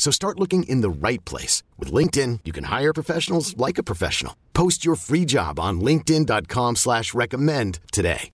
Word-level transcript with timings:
So 0.00 0.10
start 0.10 0.40
looking 0.40 0.62
in 0.62 0.80
the 0.80 0.88
right 0.88 1.22
place. 1.26 1.62
With 1.78 1.92
LinkedIn, 1.92 2.40
you 2.46 2.52
can 2.52 2.64
hire 2.64 2.94
professionals 2.94 3.54
like 3.58 3.76
a 3.76 3.82
professional. 3.82 4.34
Post 4.54 4.82
your 4.82 4.96
free 4.96 5.26
job 5.26 5.60
on 5.60 5.82
linkedin.com 5.82 6.76
slash 6.76 7.12
recommend 7.12 7.80
today. 7.92 8.30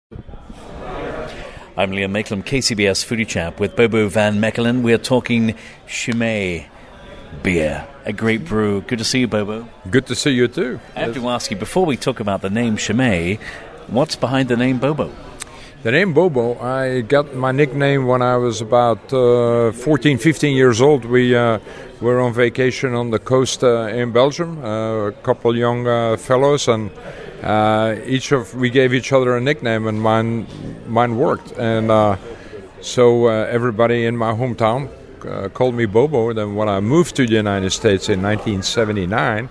I'm 1.76 1.90
Liam 1.90 2.12
Mayclem, 2.12 2.44
KCBS 2.44 3.04
Foodie 3.04 3.26
Chap 3.26 3.58
with 3.58 3.74
Bobo 3.74 4.08
Van 4.08 4.40
Mechelen. 4.40 4.82
We're 4.82 4.96
talking 4.96 5.56
Chimay 5.88 6.68
beer, 7.42 7.84
a 8.04 8.12
great 8.12 8.44
brew. 8.44 8.82
Good 8.82 9.00
to 9.00 9.04
see 9.04 9.18
you, 9.18 9.26
Bobo. 9.26 9.68
Good 9.90 10.06
to 10.06 10.14
see 10.14 10.30
you 10.30 10.46
too. 10.46 10.78
I 10.94 11.00
have 11.00 11.14
to 11.14 11.28
ask 11.28 11.50
you, 11.50 11.56
before 11.56 11.84
we 11.84 11.96
talk 11.96 12.20
about 12.20 12.42
the 12.42 12.48
name 12.48 12.76
Chimay, 12.76 13.40
what's 13.88 14.14
behind 14.14 14.48
the 14.48 14.56
name 14.56 14.78
Bobo? 14.78 15.12
The 15.86 15.92
name 15.92 16.14
Bobo, 16.14 16.58
I 16.58 17.02
got 17.02 17.36
my 17.36 17.52
nickname 17.52 18.08
when 18.08 18.20
I 18.20 18.36
was 18.38 18.60
about 18.60 19.12
uh, 19.12 19.70
14, 19.70 20.18
15 20.18 20.56
years 20.56 20.80
old. 20.80 21.04
We 21.04 21.36
uh, 21.36 21.60
were 22.00 22.18
on 22.18 22.32
vacation 22.32 22.92
on 22.92 23.10
the 23.10 23.20
coast 23.20 23.62
uh, 23.62 23.86
in 23.86 24.10
Belgium, 24.10 24.64
uh, 24.64 25.10
a 25.10 25.12
couple 25.12 25.56
young 25.56 25.86
uh, 25.86 26.16
fellows, 26.16 26.66
and 26.66 26.90
uh, 27.40 27.94
each 28.04 28.32
of 28.32 28.52
we 28.56 28.68
gave 28.68 28.92
each 28.92 29.12
other 29.12 29.36
a 29.36 29.40
nickname, 29.40 29.86
and 29.86 30.02
mine 30.02 30.48
mine 30.88 31.16
worked. 31.16 31.52
And 31.56 32.18
so 32.80 33.28
everybody 33.28 34.06
in 34.06 34.16
my 34.16 34.32
hometown 34.32 34.88
called 35.54 35.76
me 35.76 35.86
Bobo. 35.86 36.32
Then 36.32 36.56
when 36.56 36.68
I 36.68 36.80
moved 36.80 37.14
to 37.14 37.26
the 37.28 37.34
United 37.34 37.70
States 37.70 38.08
in 38.08 38.20
1979, 38.22 39.48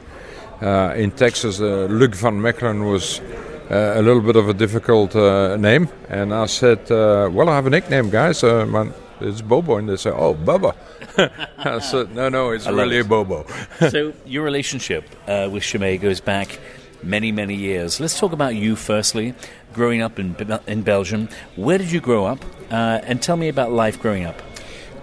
in 1.00 1.12
Texas, 1.12 1.62
Luc 1.62 2.14
van 2.14 2.42
Mechelen 2.42 2.92
was 2.92 3.22
a 3.70 4.02
little 4.02 4.22
bit 4.22 4.36
of 4.36 4.50
a 4.50 4.54
difficult 4.54 5.16
uh, 5.16 5.56
name. 5.58 5.90
And 6.10 6.34
I 6.34 6.46
said, 6.46 6.92
uh, 6.92 7.30
Well, 7.32 7.50
I 7.50 7.56
have 7.56 7.68
a 7.68 7.70
nickname, 7.70 8.10
guys. 8.10 8.44
Uh, 8.44 8.66
man, 8.66 8.94
it's 9.20 9.42
Bobo. 9.42 9.78
And 9.78 9.90
they 9.90 9.98
said, 9.98 10.14
Oh, 10.16 10.34
Bubba. 10.34 10.76
I 11.58 11.80
said, 11.80 12.16
No, 12.16 12.30
no, 12.30 12.52
it's 12.52 12.68
really 12.68 12.98
it. 12.98 13.10
Bobo. 13.10 13.46
so, 13.90 14.14
your 14.26 14.44
relationship 14.44 15.06
uh, 15.28 15.50
with 15.52 15.64
Chimay 15.64 15.98
goes 15.98 16.22
back 16.22 16.60
many, 17.04 17.32
many 17.32 17.56
years. 17.56 18.00
Let's 18.00 18.20
talk 18.20 18.32
about 18.32 18.56
you 18.56 18.76
firstly, 18.76 19.34
growing 19.74 20.02
up 20.02 20.20
in, 20.20 20.36
in 20.68 20.82
Belgium. 20.82 21.30
Where 21.56 21.78
did 21.78 21.92
you 21.92 22.02
grow 22.02 22.26
up? 22.26 22.44
Uh, 22.72 23.00
and 23.04 23.22
tell 23.22 23.38
me 23.38 23.48
about 23.48 23.72
life 23.72 24.02
growing 24.02 24.26
up. 24.26 24.42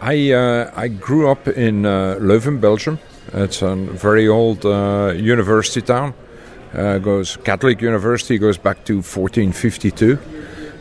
I, 0.01 0.35
I 0.75 0.89
grew 0.89 1.31
up 1.31 1.47
in 1.47 1.83
Leuven, 1.83 2.61
Belgium. 2.61 2.99
It's 3.33 3.63
a 3.63 3.77
very 3.77 4.27
old 4.27 4.65
university 4.65 5.81
town 5.81 6.15
uh, 6.75 6.99
goes 6.99 7.37
Catholic 7.39 7.81
University 7.81 8.39
goes 8.39 8.59
back 8.59 8.85
to 8.85 8.97
1452. 8.97 10.19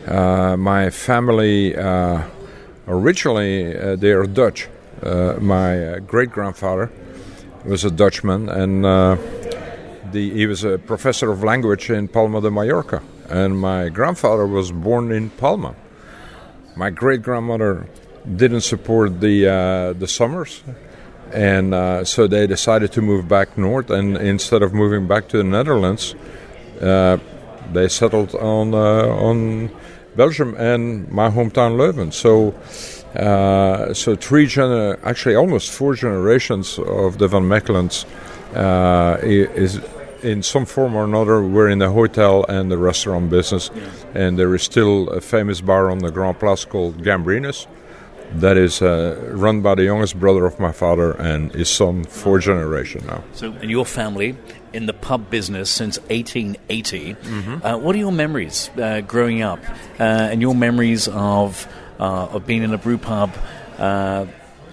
Uh, 0.06 0.56
my 0.56 0.90
family 0.90 1.76
uh, 1.76 2.22
originally 2.88 3.76
uh, 3.76 3.96
they 3.96 4.12
are 4.12 4.26
Dutch. 4.26 4.68
Uh, 5.02 5.34
my 5.40 5.84
uh, 5.84 5.98
great 6.00 6.30
grandfather 6.30 6.90
was 7.64 7.84
a 7.84 7.90
Dutchman, 7.90 8.48
and 8.48 8.84
the, 8.84 10.30
he 10.30 10.46
was 10.46 10.64
a 10.64 10.78
professor 10.78 11.30
of 11.30 11.42
language 11.42 11.90
in 11.90 12.08
Palma 12.08 12.40
de 12.40 12.50
Mallorca. 12.50 13.02
And 13.28 13.58
my 13.58 13.88
grandfather 13.88 14.46
was 14.46 14.72
born 14.72 15.12
in 15.12 15.30
Palma. 15.30 15.74
My 16.76 16.90
great 16.90 17.22
grandmother 17.22 17.88
didn't 18.36 18.62
support 18.62 19.20
the 19.20 19.94
the 19.98 20.08
summers 20.08 20.62
and 21.32 21.74
uh, 21.74 22.04
so 22.04 22.26
they 22.26 22.46
decided 22.46 22.92
to 22.92 23.02
move 23.02 23.28
back 23.28 23.56
north. 23.56 23.90
And 23.90 24.16
instead 24.16 24.62
of 24.62 24.72
moving 24.72 25.06
back 25.06 25.28
to 25.28 25.38
the 25.38 25.44
Netherlands, 25.44 26.14
uh, 26.80 27.18
they 27.72 27.88
settled 27.88 28.34
on 28.34 28.74
uh, 28.74 29.08
on 29.08 29.70
Belgium 30.16 30.54
and 30.56 31.08
my 31.10 31.30
hometown 31.30 31.76
Leuven. 31.76 32.12
So. 32.12 32.54
Uh, 33.12 33.92
so 33.92 34.16
three 34.16 34.46
gener- 34.46 34.98
actually 35.04 35.34
almost 35.34 35.70
four 35.70 35.94
generations 35.94 36.78
of 36.78 37.18
the 37.18 37.28
Van 37.28 37.42
Mechelens 37.42 38.06
uh, 38.56 39.18
is 39.20 39.82
in 40.22 40.42
some 40.42 40.64
form 40.64 40.94
or 40.94 41.04
another 41.04 41.42
we're 41.42 41.68
in 41.68 41.78
the 41.78 41.90
hotel 41.90 42.46
and 42.48 42.70
the 42.70 42.78
restaurant 42.78 43.28
business 43.28 43.70
yeah. 43.74 43.90
and 44.14 44.38
there 44.38 44.54
is 44.54 44.62
still 44.62 45.10
a 45.10 45.20
famous 45.20 45.60
bar 45.60 45.90
on 45.90 45.98
the 45.98 46.10
Grand 46.10 46.38
Place 46.38 46.64
called 46.64 47.02
Gambrinus 47.02 47.66
that 48.40 48.56
is 48.56 48.82
uh, 48.82 49.18
run 49.32 49.60
by 49.60 49.74
the 49.74 49.84
youngest 49.84 50.18
brother 50.18 50.46
of 50.46 50.58
my 50.58 50.72
father 50.72 51.12
and 51.12 51.52
his 51.52 51.68
son, 51.68 52.04
four 52.04 52.38
generation 52.38 53.04
now. 53.06 53.22
So, 53.34 53.52
and 53.52 53.70
your 53.70 53.84
family 53.84 54.36
in 54.72 54.86
the 54.86 54.92
pub 54.92 55.30
business 55.30 55.70
since 55.70 55.98
1880. 56.08 57.14
Mm-hmm. 57.14 57.66
Uh, 57.66 57.78
what 57.78 57.94
are 57.94 57.98
your 57.98 58.12
memories 58.12 58.70
uh, 58.78 59.02
growing 59.02 59.42
up, 59.42 59.60
uh, 60.00 60.02
and 60.02 60.40
your 60.40 60.54
memories 60.54 61.08
of 61.08 61.66
uh, 62.00 62.26
of 62.26 62.46
being 62.46 62.62
in 62.62 62.72
a 62.72 62.78
brew 62.78 62.98
pub? 62.98 63.32
Uh, 63.78 64.26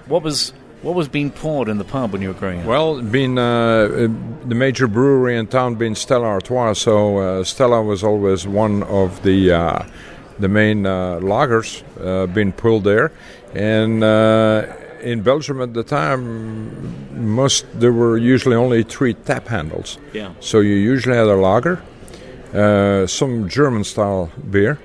what 0.07 0.23
was 0.23 0.53
what 0.81 0.95
was 0.95 1.09
being 1.09 1.29
poured 1.29 1.67
in 1.67 1.77
the 1.77 1.83
pub 1.83 2.13
when 2.13 2.21
you 2.21 2.29
were 2.29 2.39
growing 2.39 2.61
up? 2.61 2.65
Well, 2.65 3.01
being 3.01 3.35
the 3.35 4.55
major 4.55 4.87
brewery 4.87 5.37
in 5.37 5.47
town 5.47 5.75
being 5.75 5.95
Stella 5.95 6.27
Artois, 6.27 6.73
so 6.73 7.43
Stella 7.43 7.81
was 7.83 8.03
always 8.03 8.47
one 8.47 8.83
of 8.83 9.21
the 9.23 9.51
the 10.39 10.47
main 10.47 10.85
uh, 10.85 11.19
lagers 11.19 11.83
uh, 12.01 12.25
being 12.27 12.51
pulled 12.51 12.85
there. 12.85 13.11
And 13.53 14.03
uh, 14.03 14.65
in 15.01 15.21
Belgium 15.21 15.61
at 15.61 15.73
the 15.73 15.83
time, 15.83 17.31
most 17.33 17.65
there 17.79 17.91
were 17.91 18.17
usually 18.17 18.55
only 18.55 18.83
three 18.83 19.13
tap 19.13 19.47
handles. 19.47 19.97
Yeah. 20.13 20.33
So 20.39 20.59
you 20.59 20.75
usually 20.75 21.15
had 21.15 21.27
a 21.27 21.35
lager, 21.35 21.81
uh, 22.53 23.07
some 23.07 23.49
German 23.49 23.83
style 23.83 24.31
beer, 24.49 24.79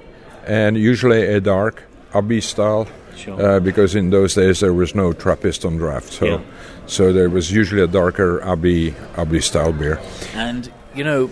and 0.47 0.77
usually 0.77 1.23
a 1.27 1.41
dark 1.41 1.85
Abbey 2.13 2.41
style. 2.41 2.87
Sure. 3.17 3.41
Uh, 3.41 3.61
because 3.61 3.95
in 3.95 4.11
those 4.11 4.35
days 4.35 4.59
there 4.59 4.73
was 4.73 4.93
no 4.95 5.13
Trappist 5.13 5.65
on 5.65 5.77
draft, 5.77 6.13
so 6.13 6.25
yeah. 6.27 6.41
so 6.87 7.13
there 7.13 7.31
was 7.31 7.53
usually 7.53 7.81
a 7.81 7.87
darker 7.87 8.43
Abbey 8.43 8.93
Abbey 9.17 9.41
style 9.41 9.73
beer. 9.73 10.01
And 10.35 10.71
you 10.97 11.05
know, 11.05 11.31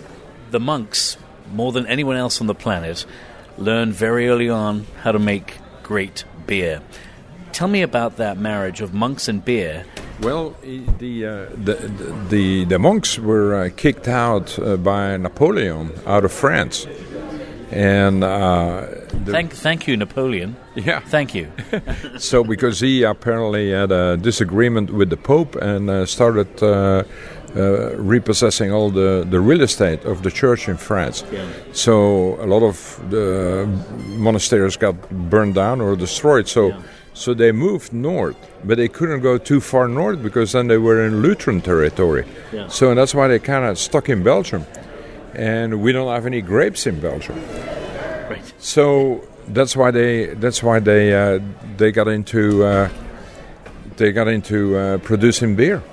the 0.51 0.61
monks 0.61 1.17
more 1.51 1.73
than 1.73 1.85
anyone 1.87 2.15
else 2.15 2.39
on 2.39 2.47
the 2.47 2.55
planet 2.55 3.05
learned 3.57 3.93
very 3.93 4.29
early 4.29 4.49
on 4.49 4.85
how 5.01 5.11
to 5.11 5.19
make 5.19 5.57
great 5.83 6.23
beer. 6.47 6.81
Tell 7.53 7.67
me 7.67 7.83
about 7.83 8.17
that 8.17 8.37
marriage 8.37 8.81
of 8.81 8.93
monks 8.93 9.27
and 9.27 9.45
beer. 9.45 9.85
Well, 10.21 10.55
the 10.97 11.25
uh, 11.25 11.45
the, 11.55 11.75
the, 12.29 12.65
the 12.65 12.79
monks 12.79 13.19
were 13.19 13.53
uh, 13.55 13.69
kicked 13.75 14.07
out 14.07 14.57
uh, 14.57 14.77
by 14.77 15.17
Napoleon 15.17 15.91
out 16.07 16.25
of 16.25 16.31
France, 16.31 16.87
and 17.71 18.23
uh, 18.23 18.87
thank 19.25 19.53
thank 19.53 19.87
you 19.87 19.97
Napoleon. 19.97 20.55
Yeah, 20.75 20.99
thank 21.01 21.35
you. 21.35 21.51
so 22.17 22.43
because 22.43 22.79
he 22.79 23.03
apparently 23.03 23.71
had 23.71 23.91
a 23.91 24.17
disagreement 24.17 24.89
with 24.89 25.09
the 25.11 25.17
Pope 25.17 25.55
and 25.55 25.89
uh, 25.89 26.05
started 26.07 26.63
uh, 26.63 27.03
uh, 27.55 27.95
repossessing 27.97 28.71
all 28.71 28.89
the, 28.89 29.27
the 29.29 29.39
real 29.39 29.61
estate 29.61 30.03
of 30.05 30.23
the 30.23 30.31
church 30.31 30.67
in 30.67 30.77
France. 30.77 31.23
Yeah. 31.31 31.47
So 31.71 32.41
a 32.41 32.47
lot 32.47 32.63
of 32.63 32.99
the 33.11 33.67
monasteries 34.17 34.75
got 34.75 34.95
burned 35.29 35.53
down 35.53 35.81
or 35.81 35.95
destroyed. 35.95 36.47
So. 36.47 36.69
Yeah. 36.69 36.81
So 37.13 37.33
they 37.33 37.51
moved 37.51 37.93
north, 37.93 38.35
but 38.63 38.77
they 38.77 38.87
couldn't 38.87 39.21
go 39.21 39.37
too 39.37 39.61
far 39.61 39.87
north 39.87 40.23
because 40.23 40.51
then 40.53 40.67
they 40.67 40.77
were 40.77 41.05
in 41.05 41.21
Lutheran 41.21 41.61
territory. 41.61 42.25
Yeah. 42.51 42.67
So 42.67 42.93
that's 42.95 43.13
why 43.13 43.27
they 43.27 43.39
kind 43.39 43.65
of 43.65 43.77
stuck 43.77 44.09
in 44.09 44.23
Belgium, 44.23 44.65
and 45.33 45.81
we 45.81 45.91
don't 45.91 46.11
have 46.11 46.25
any 46.25 46.41
grapes 46.41 46.87
in 46.87 46.99
Belgium. 46.99 47.39
Right. 48.29 48.53
So 48.57 49.27
that's 49.47 49.75
why 49.75 49.91
they 49.91 50.33
that's 50.33 50.63
why 50.63 50.79
they 50.79 51.13
uh, 51.13 51.39
they 51.77 51.91
got 51.91 52.07
into 52.07 52.63
uh, 52.65 52.89
they 53.97 54.11
got 54.11 54.27
into 54.27 54.75
uh, 54.75 54.97
producing 54.99 55.55
beer. 55.55 55.83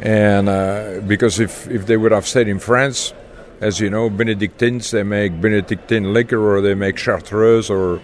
And 0.00 0.48
uh, 0.48 1.00
because 1.06 1.38
if, 1.40 1.68
if 1.68 1.86
they 1.86 1.96
would 1.96 2.12
have 2.12 2.26
stayed 2.26 2.48
in 2.48 2.58
France, 2.58 3.12
as 3.60 3.80
you 3.80 3.90
know, 3.90 4.08
Benedictines, 4.08 4.90
they 4.90 5.02
make 5.02 5.38
Benedictine 5.40 6.14
liquor 6.14 6.38
or 6.38 6.62
they 6.62 6.74
make 6.74 6.96
Chartreuse 6.96 7.68
or 7.68 8.00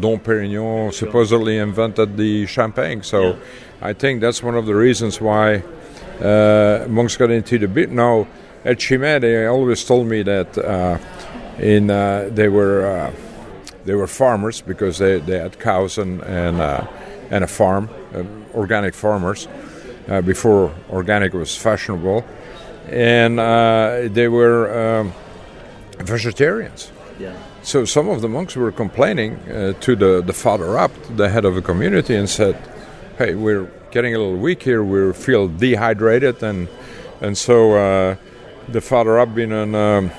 Dom 0.00 0.18
Perignon 0.20 0.92
supposedly 0.92 1.58
invented 1.58 2.16
the 2.16 2.46
champagne. 2.46 3.02
So 3.02 3.30
yeah. 3.30 3.36
I 3.80 3.92
think 3.92 4.20
that's 4.20 4.42
one 4.42 4.54
of 4.54 4.66
the 4.66 4.74
reasons 4.74 5.20
why 5.20 5.62
uh, 6.20 6.86
monks 6.88 7.16
got 7.16 7.30
into 7.30 7.58
the 7.58 7.68
beer. 7.68 7.86
Now, 7.88 8.26
at 8.64 8.78
Chimay, 8.78 9.20
they 9.20 9.46
always 9.46 9.84
told 9.84 10.06
me 10.06 10.22
that 10.22 10.58
uh, 10.58 10.98
in 11.58 11.90
uh, 11.90 12.28
they 12.32 12.48
were 12.48 12.86
uh, 12.86 13.12
they 13.84 13.94
were 13.94 14.06
farmers 14.06 14.60
because 14.60 14.98
they, 14.98 15.20
they 15.20 15.38
had 15.38 15.58
cows 15.58 15.98
and 15.98 16.22
and, 16.22 16.60
uh, 16.60 16.86
and 17.30 17.44
a 17.44 17.46
farm, 17.46 17.88
um, 18.14 18.44
organic 18.54 18.94
farmers 18.94 19.48
uh, 20.08 20.20
before 20.20 20.74
organic 20.90 21.32
was 21.32 21.56
fashionable, 21.56 22.24
and 22.88 23.38
uh, 23.38 24.08
they 24.10 24.28
were 24.28 25.00
um, 25.00 25.12
vegetarians. 25.98 26.92
Yeah. 27.18 27.36
So 27.62 27.84
some 27.84 28.08
of 28.08 28.20
the 28.20 28.28
monks 28.28 28.56
were 28.56 28.72
complaining 28.72 29.34
uh, 29.50 29.72
to 29.80 29.96
the, 29.96 30.22
the 30.22 30.32
father 30.32 30.78
up, 30.78 30.92
the 31.16 31.28
head 31.28 31.44
of 31.44 31.54
the 31.54 31.62
community, 31.62 32.14
and 32.14 32.28
said, 32.28 32.56
"Hey, 33.18 33.34
we're 33.34 33.70
getting 33.90 34.14
a 34.14 34.18
little 34.18 34.36
weak 34.36 34.62
here. 34.62 34.84
We 34.84 35.12
feel 35.12 35.48
dehydrated, 35.48 36.42
and 36.42 36.68
and 37.20 37.36
so 37.36 37.72
uh, 37.72 38.16
the 38.68 38.80
father 38.80 39.18
up, 39.18 39.34
being 39.34 39.52
an, 39.52 39.74
um, 39.74 40.10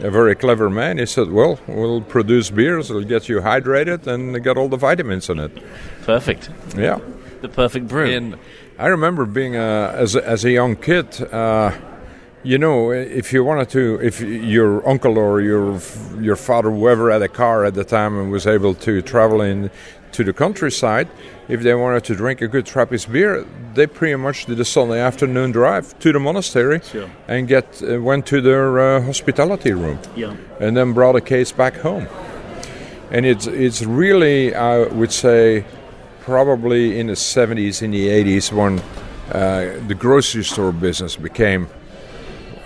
a 0.00 0.10
very 0.10 0.34
clever 0.34 0.70
man, 0.70 0.98
he 0.98 1.06
said, 1.06 1.30
"Well, 1.30 1.60
we'll 1.66 2.00
produce 2.00 2.50
beers. 2.50 2.90
It'll 2.90 3.04
get 3.04 3.28
you 3.28 3.40
hydrated 3.40 4.06
and 4.06 4.42
get 4.42 4.56
all 4.56 4.68
the 4.68 4.78
vitamins 4.78 5.28
in 5.28 5.38
it." 5.38 5.52
Perfect. 6.02 6.50
Yeah. 6.76 6.98
The 7.42 7.48
perfect 7.48 7.88
brew. 7.88 8.10
And 8.10 8.36
I 8.78 8.86
remember 8.86 9.26
being 9.26 9.54
a, 9.54 9.92
as 9.94 10.14
a, 10.14 10.26
as 10.26 10.44
a 10.44 10.50
young 10.50 10.76
kid. 10.76 11.20
Uh, 11.32 11.72
you 12.48 12.56
know, 12.56 12.90
if 12.92 13.30
you 13.34 13.44
wanted 13.44 13.68
to, 13.68 14.00
if 14.00 14.22
your 14.22 14.88
uncle 14.88 15.18
or 15.18 15.42
your 15.42 15.78
your 16.18 16.36
father, 16.36 16.70
whoever 16.70 17.10
had 17.10 17.20
a 17.20 17.28
car 17.28 17.66
at 17.66 17.74
the 17.74 17.84
time 17.84 18.18
and 18.18 18.30
was 18.32 18.46
able 18.46 18.74
to 18.86 19.02
travel 19.02 19.42
in 19.42 19.70
to 20.12 20.24
the 20.24 20.32
countryside, 20.32 21.08
if 21.48 21.60
they 21.60 21.74
wanted 21.74 22.04
to 22.04 22.14
drink 22.14 22.40
a 22.40 22.48
good 22.48 22.64
Trappist 22.64 23.12
beer, 23.12 23.44
they 23.74 23.86
pretty 23.86 24.16
much 24.16 24.46
did 24.46 24.58
a 24.60 24.64
Sunday 24.64 24.98
afternoon 24.98 25.52
drive 25.52 25.86
to 25.98 26.10
the 26.10 26.18
monastery 26.18 26.80
Sure. 26.80 27.10
and 27.28 27.48
get 27.48 27.66
uh, 27.82 28.00
went 28.00 28.24
to 28.26 28.40
their 28.40 28.68
uh, 28.80 29.02
hospitality 29.02 29.72
room 29.72 29.98
yeah. 30.16 30.34
and 30.58 30.74
then 30.74 30.94
brought 30.94 31.16
a 31.16 31.20
case 31.20 31.52
back 31.52 31.76
home. 31.76 32.06
And 33.10 33.26
it's 33.26 33.46
it's 33.46 33.82
really, 33.82 34.54
I 34.54 34.86
would 34.98 35.12
say, 35.12 35.66
probably 36.20 36.98
in 36.98 37.08
the 37.08 37.16
70s, 37.16 37.82
in 37.82 37.90
the 37.90 38.08
80s, 38.08 38.52
when 38.52 38.78
uh, 38.78 39.86
the 39.86 39.94
grocery 39.94 40.44
store 40.44 40.72
business 40.72 41.14
became 41.16 41.68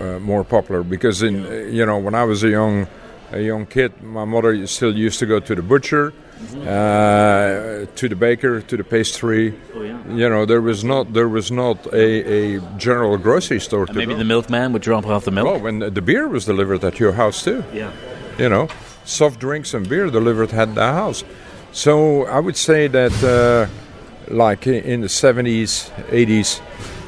uh, 0.03 0.19
more 0.19 0.43
popular. 0.43 0.83
Because 0.83 1.21
in 1.23 1.45
uh, 1.45 1.49
you 1.77 1.85
know, 1.85 1.97
when 1.97 2.15
I 2.15 2.23
was 2.25 2.43
a 2.43 2.49
young 2.49 2.87
a 3.31 3.39
young 3.41 3.65
kid, 3.65 3.91
my 4.03 4.25
mother 4.25 4.67
still 4.67 4.95
used 4.95 5.19
to 5.19 5.25
go 5.25 5.39
to 5.39 5.55
the 5.55 5.61
butcher, 5.61 6.13
uh, 6.83 7.85
to 7.95 8.09
the 8.09 8.15
baker, 8.15 8.61
to 8.61 8.77
the 8.77 8.83
pastry. 8.83 9.53
Oh, 9.75 9.81
yeah. 9.81 9.99
You 10.19 10.29
know, 10.29 10.45
there 10.45 10.61
was 10.61 10.83
not 10.83 11.13
there 11.13 11.29
was 11.29 11.51
not 11.51 11.77
a, 11.93 12.05
a 12.57 12.59
general 12.77 13.17
grocery 13.17 13.59
store. 13.59 13.85
to 13.85 13.93
Maybe 13.93 14.13
go. 14.13 14.17
the 14.19 14.25
milkman 14.25 14.73
would 14.73 14.81
drop 14.81 15.05
off 15.07 15.23
the 15.25 15.31
milk. 15.31 15.47
Oh, 15.61 15.65
and 15.67 15.81
the 15.81 16.01
beer 16.01 16.27
was 16.27 16.45
delivered 16.45 16.83
at 16.83 16.99
your 16.99 17.13
house 17.13 17.43
too 17.43 17.63
Yeah. 17.73 17.91
you 18.37 18.49
know, 18.49 18.67
soft 19.05 19.39
drinks 19.39 19.73
and 19.73 19.87
beer 19.87 20.09
delivered 20.09 20.53
at 20.53 20.75
the 20.75 20.85
house. 21.01 21.23
So 21.71 22.25
I 22.27 22.39
would 22.39 22.55
say 22.57 22.87
that, 22.87 23.13
uh, 23.23 23.65
like 24.33 24.67
in 24.67 25.01
the 25.01 25.07
70s, 25.09 25.89
80s, 26.11 26.61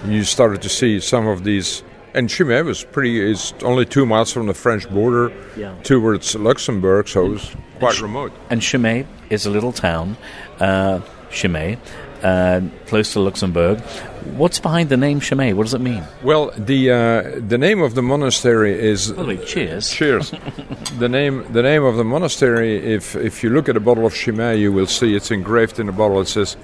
you 0.08 0.24
started 0.24 0.62
to 0.64 0.70
see 0.70 1.00
some 1.00 1.28
of 1.28 1.44
these. 1.44 1.84
And 2.16 2.30
Chimay 2.30 2.62
was 2.64 2.84
pretty, 2.86 3.20
is 3.20 3.54
only 3.62 3.86
two 3.86 4.06
miles 4.06 4.32
from 4.32 4.48
the 4.48 4.54
French 4.54 4.90
border 4.90 5.32
Yeah. 5.58 5.74
towards 5.84 6.34
Luxembourg, 6.36 7.10
so 7.10 7.26
it 7.26 7.30
was 7.30 7.56
quite 7.80 8.02
remote. 8.02 8.32
And 8.50 8.62
Chimay 8.62 9.06
is 9.30 9.46
a 9.46 9.50
little 9.50 9.74
town, 9.74 10.16
uh, 10.62 11.02
Chimay, 11.30 11.78
uh, 12.24 12.62
close 12.88 13.12
to 13.14 13.20
Luxembourg. 13.20 13.80
What's 14.38 14.60
behind 14.60 14.88
the 14.90 14.96
name 14.98 15.20
Chimay? 15.20 15.52
What 15.54 15.64
does 15.64 15.74
it 15.74 15.82
mean? 15.82 16.04
Well, 16.24 16.52
the 16.58 16.90
uh, 16.90 17.22
the 17.54 17.58
name 17.58 17.82
of 17.82 17.96
the 17.96 18.02
monastery 18.02 18.74
is 18.92 19.14
way, 19.14 19.38
cheers. 19.38 19.92
Cheers. 19.92 20.32
the 21.00 21.10
name 21.10 21.44
the 21.52 21.62
name 21.62 21.84
of 21.84 21.98
the 21.98 22.06
monastery. 22.06 22.78
If 22.96 23.16
if 23.18 23.44
you 23.44 23.50
look 23.50 23.68
at 23.68 23.76
a 23.76 23.82
bottle 23.82 24.06
of 24.06 24.14
Chimay, 24.14 24.56
you 24.58 24.72
will 24.72 24.88
see 24.88 25.16
it's 25.16 25.32
engraved 25.32 25.80
in 25.82 25.88
the 25.88 25.92
bottle. 25.92 26.22
It 26.22 26.28
says 26.30 26.56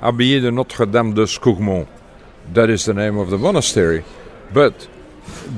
Abbaye 0.00 0.40
de 0.40 0.50
Notre 0.52 0.86
Dame 0.86 1.14
de 1.14 1.26
Scourmont. 1.26 1.88
That 2.54 2.70
is 2.70 2.84
the 2.84 2.94
name 2.94 3.18
of 3.18 3.28
the 3.30 3.38
monastery. 3.38 4.04
But 4.54 4.88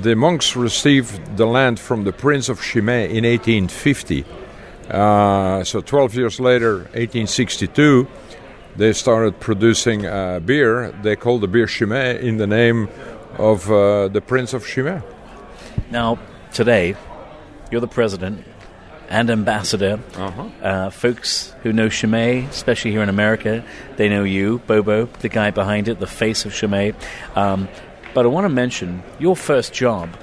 the 0.02 0.14
monks 0.14 0.56
received 0.56 1.36
the 1.36 1.46
land 1.46 1.78
from 1.78 2.04
the 2.04 2.12
Prince 2.12 2.48
of 2.48 2.60
Chimay 2.60 3.04
in 3.04 3.24
1850. 3.24 4.24
Uh, 4.90 5.64
so 5.64 5.80
12 5.80 6.14
years 6.14 6.40
later, 6.40 6.78
1862, 6.94 8.06
they 8.76 8.92
started 8.92 9.38
producing 9.40 10.06
uh, 10.06 10.40
beer. 10.40 10.92
They 11.02 11.16
called 11.16 11.42
the 11.42 11.48
beer 11.48 11.66
Chimay 11.66 12.22
in 12.22 12.36
the 12.38 12.46
name 12.46 12.88
of 13.38 13.70
uh, 13.70 14.08
the 14.08 14.20
Prince 14.20 14.54
of 14.54 14.66
Chimay. 14.66 15.00
Now, 15.90 16.18
today, 16.52 16.96
you're 17.70 17.80
the 17.80 17.88
president 17.88 18.44
and 19.08 19.30
ambassador. 19.30 20.00
Uh, 20.16 20.90
folks 20.90 21.54
who 21.62 21.72
know 21.72 21.88
Chimay, 21.88 22.46
especially 22.48 22.92
here 22.92 23.02
in 23.02 23.10
America, 23.10 23.64
they 23.96 24.08
know 24.08 24.25
you, 24.25 24.60
Bobo, 24.66 25.04
the 25.20 25.28
guy 25.28 25.50
behind 25.50 25.88
it, 25.88 26.00
the 26.00 26.06
face 26.06 26.46
of 26.46 26.52
Chimay. 26.52 26.94
Um, 27.34 27.68
but 28.14 28.25
I 28.25 28.29
want 28.29 28.44
to 28.44 28.49
mention 28.49 29.03
your 29.19 29.37
first 29.37 29.73
job 29.73 30.17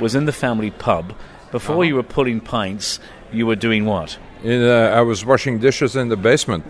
was 0.00 0.14
in 0.14 0.24
the 0.26 0.32
family 0.32 0.70
pub. 0.70 1.14
Before 1.52 1.84
you 1.84 1.94
were 1.94 2.02
pulling 2.02 2.40
pints, 2.40 3.00
you 3.32 3.46
were 3.46 3.56
doing 3.56 3.86
what? 3.86 4.18
In, 4.42 4.62
uh, 4.62 4.92
I 4.94 5.00
was 5.00 5.24
washing 5.24 5.58
dishes 5.58 5.96
in 5.96 6.08
the 6.08 6.16
basement. 6.16 6.64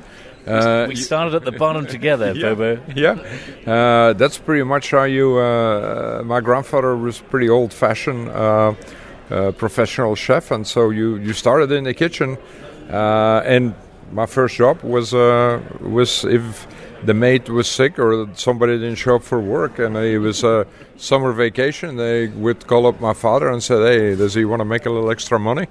Uh, 0.47 0.87
we 0.89 0.95
started 0.95 1.35
at 1.35 1.45
the 1.45 1.53
bottom 1.53 1.87
together, 1.97 2.33
yeah, 2.33 2.55
Bobo. 2.55 2.81
Yeah, 2.95 3.19
uh, 3.67 4.13
that's 4.13 4.39
pretty 4.39 4.63
much 4.63 4.93
how 4.93 5.03
you. 5.05 5.39
Uh, 5.39 6.23
my 6.25 6.41
grandfather 6.41 6.97
was 6.97 7.19
pretty 7.19 7.49
old-fashioned 7.49 8.29
uh, 8.29 8.75
uh, 9.29 9.51
professional 9.53 10.15
chef, 10.15 10.53
and 10.53 10.65
so 10.65 10.91
you 10.91 11.17
you 11.17 11.33
started 11.33 11.73
in 11.73 11.85
the 11.85 11.95
kitchen. 11.95 12.39
Uh, 12.89 13.43
and 13.45 13.75
my 14.13 14.27
first 14.27 14.55
job 14.55 14.81
was 14.83 15.13
uh, 15.13 15.61
was 15.81 16.25
if 16.25 16.67
the 17.05 17.15
mate 17.15 17.49
was 17.49 17.69
sick 17.69 17.99
or 17.99 18.29
somebody 18.35 18.75
didn't 18.75 18.97
show 18.97 19.17
up 19.17 19.23
for 19.23 19.41
work, 19.41 19.79
and 19.79 19.97
it 19.97 20.19
was 20.19 20.43
a 20.45 20.67
summer 20.97 21.33
vacation. 21.33 21.97
They 21.97 22.29
would 22.29 22.67
call 22.67 22.87
up 22.87 23.01
my 23.01 23.15
father 23.15 23.49
and 23.49 23.63
said, 23.63 23.81
"Hey, 23.87 24.17
does 24.17 24.35
he 24.35 24.45
want 24.45 24.61
to 24.61 24.65
make 24.65 24.87
a 24.87 24.91
little 24.91 25.11
extra 25.11 25.39
money?" 25.39 25.67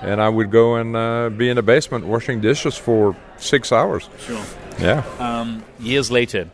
And 0.00 0.20
I 0.20 0.28
would 0.28 0.50
go 0.50 0.76
and 0.76 0.96
uh, 0.96 1.30
be 1.30 1.48
in 1.48 1.56
the 1.56 1.62
basement 1.62 2.06
washing 2.06 2.40
dishes 2.40 2.76
for 2.76 3.16
six 3.38 3.72
hours. 3.72 4.08
Sure. 4.18 4.44
Yeah. 4.78 5.04
Um, 5.18 5.64
years 5.78 6.10
later, 6.10 6.50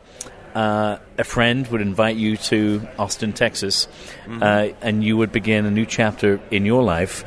uh, 0.54 0.98
a 1.18 1.24
friend 1.24 1.66
would 1.68 1.80
invite 1.80 2.16
you 2.16 2.36
to 2.36 2.86
Austin, 2.98 3.32
Texas, 3.32 3.88
uh, 4.28 4.68
and 4.82 5.02
you 5.02 5.16
would 5.16 5.32
begin 5.32 5.66
a 5.66 5.70
new 5.70 5.86
chapter 5.86 6.40
in 6.50 6.66
your 6.66 6.82
life 6.82 7.24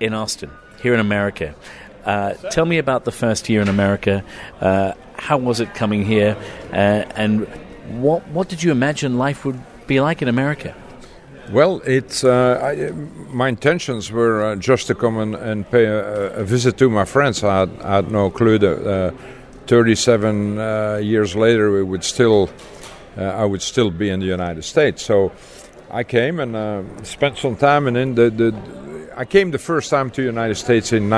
in 0.00 0.14
Austin, 0.14 0.50
here 0.82 0.94
in 0.94 1.00
America. 1.00 1.54
Uh, 2.04 2.32
tell 2.50 2.64
me 2.64 2.78
about 2.78 3.04
the 3.04 3.12
first 3.12 3.48
year 3.48 3.60
in 3.60 3.68
America. 3.68 4.24
How 5.20 5.36
was 5.36 5.60
it 5.60 5.74
coming 5.74 6.04
here, 6.04 6.36
uh, 6.72 7.04
and 7.14 7.46
what 8.02 8.26
what 8.28 8.48
did 8.48 8.62
you 8.62 8.72
imagine 8.72 9.18
life 9.18 9.44
would 9.44 9.60
be 9.86 10.00
like 10.00 10.22
in 10.22 10.28
America? 10.28 10.74
Well, 11.52 11.82
it's 11.84 12.24
uh, 12.24 12.60
I, 12.62 12.92
my 13.32 13.48
intentions 13.48 14.10
were 14.10 14.44
uh, 14.44 14.56
just 14.56 14.86
to 14.86 14.94
come 14.94 15.18
and, 15.18 15.34
and 15.34 15.70
pay 15.70 15.84
a, 15.84 16.40
a 16.40 16.44
visit 16.44 16.78
to 16.78 16.88
my 16.88 17.04
friends. 17.04 17.42
I 17.42 17.60
had, 17.60 17.70
I 17.82 17.96
had 17.96 18.10
no 18.10 18.30
clue 18.30 18.58
that 18.58 18.86
uh, 18.86 19.10
37 19.66 20.58
uh, 20.58 20.96
years 21.02 21.34
later 21.34 21.72
we 21.72 21.82
would 21.82 22.04
still 22.04 22.50
uh, 23.18 23.22
I 23.22 23.44
would 23.44 23.62
still 23.62 23.90
be 23.90 24.10
in 24.10 24.20
the 24.20 24.26
United 24.26 24.62
States. 24.62 25.02
So 25.04 25.32
I 25.90 26.04
came 26.04 26.40
and 26.40 26.56
uh, 26.56 26.82
spent 27.02 27.38
some 27.38 27.56
time, 27.56 27.86
and 27.86 27.96
then 27.96 28.14
the, 28.14 28.30
the 28.30 29.10
I 29.16 29.24
came 29.24 29.50
the 29.50 29.58
first 29.58 29.90
time 29.90 30.10
to 30.10 30.20
the 30.22 30.26
United 30.26 30.54
States 30.54 30.92
in 30.92 31.08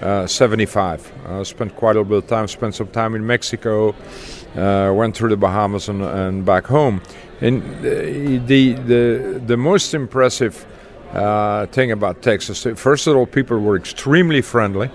1975. 0.00 1.12
I 1.26 1.42
spent 1.42 1.76
quite 1.76 1.96
a 1.96 2.04
bit 2.04 2.18
of 2.18 2.26
time. 2.26 2.48
Spent 2.48 2.74
some 2.74 2.88
time 2.88 3.14
in 3.14 3.26
Mexico. 3.26 3.94
Uh, 4.56 4.92
went 4.94 5.16
through 5.16 5.30
the 5.30 5.36
Bahamas 5.36 5.88
and, 5.88 6.02
and 6.02 6.44
back 6.44 6.66
home. 6.66 7.02
And 7.40 7.62
the 7.82 8.38
the 8.38 8.72
the, 8.72 9.42
the 9.46 9.56
most 9.56 9.94
impressive 9.94 10.66
uh, 11.12 11.66
thing 11.66 11.90
about 11.90 12.22
Texas, 12.22 12.66
first 12.76 13.06
of 13.06 13.16
all, 13.16 13.26
people 13.26 13.58
were 13.58 13.76
extremely 13.76 14.42
friendly, 14.42 14.90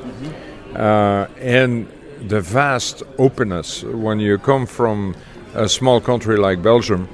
uh, 0.76 1.28
and 1.40 1.88
the 2.28 2.40
vast 2.40 3.04
openness 3.18 3.84
when 3.84 4.20
you 4.20 4.38
come 4.38 4.66
from 4.66 5.16
a 5.54 5.68
small 5.68 6.00
country 6.00 6.38
like 6.38 6.62
Belgium. 6.62 7.08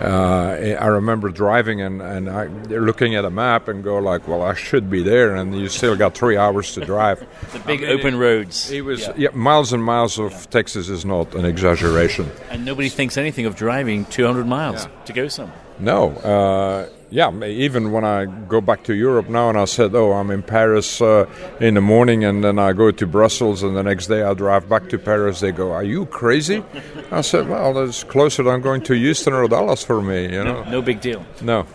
Uh, 0.00 0.76
I 0.80 0.86
remember 0.86 1.28
driving 1.28 1.80
and, 1.82 2.00
and 2.00 2.28
I, 2.30 2.46
looking 2.46 3.14
at 3.16 3.24
a 3.24 3.30
map 3.30 3.68
and 3.68 3.82
go 3.82 3.98
like, 3.98 4.28
well, 4.28 4.42
I 4.42 4.54
should 4.54 4.88
be 4.88 5.02
there, 5.02 5.34
and 5.34 5.54
you 5.58 5.68
still 5.68 5.96
got 5.96 6.14
three 6.14 6.36
hours 6.36 6.72
to 6.74 6.84
drive. 6.84 7.26
The 7.52 7.58
big 7.60 7.82
I 7.82 7.88
mean, 7.88 7.98
open 7.98 8.14
it- 8.14 8.18
roads. 8.18 8.70
It 8.70 8.82
was 8.84 9.08
yeah. 9.16 9.30
miles 9.32 9.72
and 9.72 9.82
miles 9.82 10.18
of 10.18 10.48
Texas 10.50 10.88
is 10.88 11.04
not 11.04 11.34
an 11.34 11.44
exaggeration. 11.44 12.30
and 12.50 12.64
nobody 12.64 12.88
thinks 12.88 13.16
anything 13.16 13.46
of 13.46 13.56
driving 13.56 14.04
200 14.06 14.46
miles 14.46 14.86
to 15.06 15.12
go 15.12 15.28
somewhere. 15.28 15.56
No, 15.78 16.10
uh, 16.10 16.88
yeah. 17.10 17.32
Even 17.44 17.92
when 17.92 18.04
I 18.04 18.26
go 18.26 18.60
back 18.60 18.84
to 18.84 18.94
Europe 18.94 19.28
now, 19.28 19.48
and 19.48 19.58
I 19.58 19.64
said, 19.64 19.94
"Oh, 19.94 20.12
I'm 20.12 20.30
in 20.30 20.42
Paris 20.42 21.00
uh, 21.00 21.26
in 21.60 21.74
the 21.74 21.80
morning, 21.80 22.24
and 22.24 22.44
then 22.44 22.58
I 22.58 22.72
go 22.72 22.90
to 22.90 23.06
Brussels, 23.06 23.62
and 23.62 23.76
the 23.76 23.82
next 23.82 24.06
day 24.06 24.22
I 24.22 24.34
drive 24.34 24.68
back 24.68 24.88
to 24.90 24.98
Paris." 24.98 25.40
They 25.40 25.52
go, 25.52 25.72
"Are 25.72 25.84
you 25.84 26.06
crazy?" 26.06 26.62
I 27.10 27.22
said, 27.22 27.48
"Well, 27.48 27.78
it's 27.84 28.04
closer 28.04 28.42
than 28.42 28.60
going 28.60 28.82
to 28.82 28.94
Houston 28.94 29.32
or 29.32 29.48
Dallas 29.48 29.84
for 29.84 30.02
me, 30.02 30.32
you 30.32 30.44
know." 30.44 30.64
No 30.64 30.82
big 30.82 31.00
deal. 31.00 31.24
No. 31.42 31.66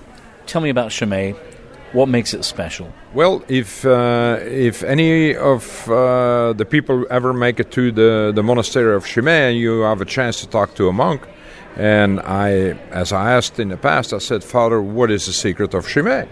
Tell 0.46 0.62
me 0.62 0.70
about 0.70 0.92
Chimay. 0.92 1.36
What 1.94 2.10
makes 2.10 2.34
it 2.34 2.44
special? 2.44 2.92
Well, 3.14 3.44
if 3.48 3.86
uh, 3.86 4.40
if 4.42 4.84
any 4.84 5.36
of 5.36 5.88
uh, 5.88 6.54
the 6.54 6.66
people 6.66 7.06
ever 7.12 7.34
make 7.34 7.60
it 7.60 7.72
to 7.74 7.92
the, 7.92 8.32
the 8.34 8.42
monastery 8.42 8.96
of 8.96 9.06
Chimay 9.06 9.50
and 9.52 9.58
you 9.60 9.82
have 9.82 10.02
a 10.02 10.06
chance 10.06 10.42
to 10.42 10.48
talk 10.48 10.74
to 10.76 10.90
a 10.90 10.94
monk, 10.94 11.22
and 11.76 12.20
I, 12.20 12.78
as 12.92 13.12
I 13.12 13.34
asked 13.34 13.60
in 13.60 13.70
the 13.70 13.78
past, 13.78 14.14
I 14.14 14.20
said, 14.20 14.44
Father, 14.44 14.82
what 14.82 15.12
is 15.12 15.26
the 15.26 15.34
secret 15.34 15.74
of 15.74 15.88
Chimay? 15.88 16.28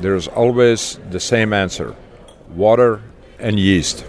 there's 0.00 0.28
always 0.28 0.98
the 1.10 1.20
same 1.20 1.52
answer 1.52 1.94
water 2.54 3.02
and 3.38 3.58
yeast. 3.58 4.04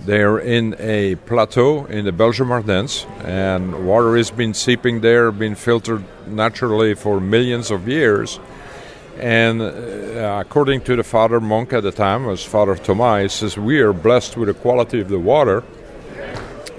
They're 0.00 0.38
in 0.38 0.76
a 0.78 1.16
plateau 1.16 1.84
in 1.86 2.04
the 2.04 2.12
Belgian 2.12 2.50
Ardennes, 2.50 3.04
and 3.24 3.86
water 3.86 4.16
has 4.16 4.30
been 4.30 4.54
seeping 4.54 5.00
there, 5.00 5.32
been 5.32 5.56
filtered 5.56 6.04
naturally 6.28 6.94
for 6.94 7.20
millions 7.20 7.70
of 7.70 7.88
years. 7.88 8.38
And 9.18 9.60
uh, 9.60 10.44
according 10.46 10.82
to 10.82 10.96
the 10.96 11.02
father 11.02 11.40
monk 11.40 11.72
at 11.72 11.82
the 11.82 11.90
time, 11.90 12.26
was 12.26 12.44
Father 12.44 12.76
Thomas, 12.76 13.22
he 13.22 13.28
says 13.28 13.58
we 13.58 13.80
are 13.80 13.92
blessed 13.92 14.36
with 14.36 14.48
the 14.48 14.54
quality 14.54 15.00
of 15.00 15.08
the 15.08 15.18
water 15.18 15.64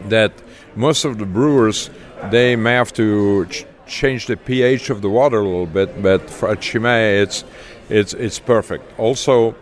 that 0.05 0.31
most 0.75 1.03
of 1.03 1.17
the 1.17 1.25
brewers 1.25 1.89
they 2.29 2.55
may 2.55 2.73
have 2.73 2.93
to 2.93 3.45
ch- 3.47 3.65
change 3.85 4.27
the 4.27 4.37
pH 4.37 4.89
of 4.89 5.01
the 5.01 5.09
water 5.09 5.39
a 5.39 5.43
little 5.43 5.65
bit, 5.65 6.01
but 6.01 6.29
for 6.29 6.55
Chimay 6.55 7.21
it's 7.21 7.43
it's 7.89 8.13
it's 8.13 8.39
perfect. 8.39 8.83
Also, 8.99 9.55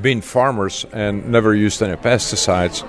being 0.00 0.20
farmers 0.20 0.86
and 0.92 1.30
never 1.30 1.54
used 1.54 1.82
any 1.82 1.96
pesticides, 1.96 2.84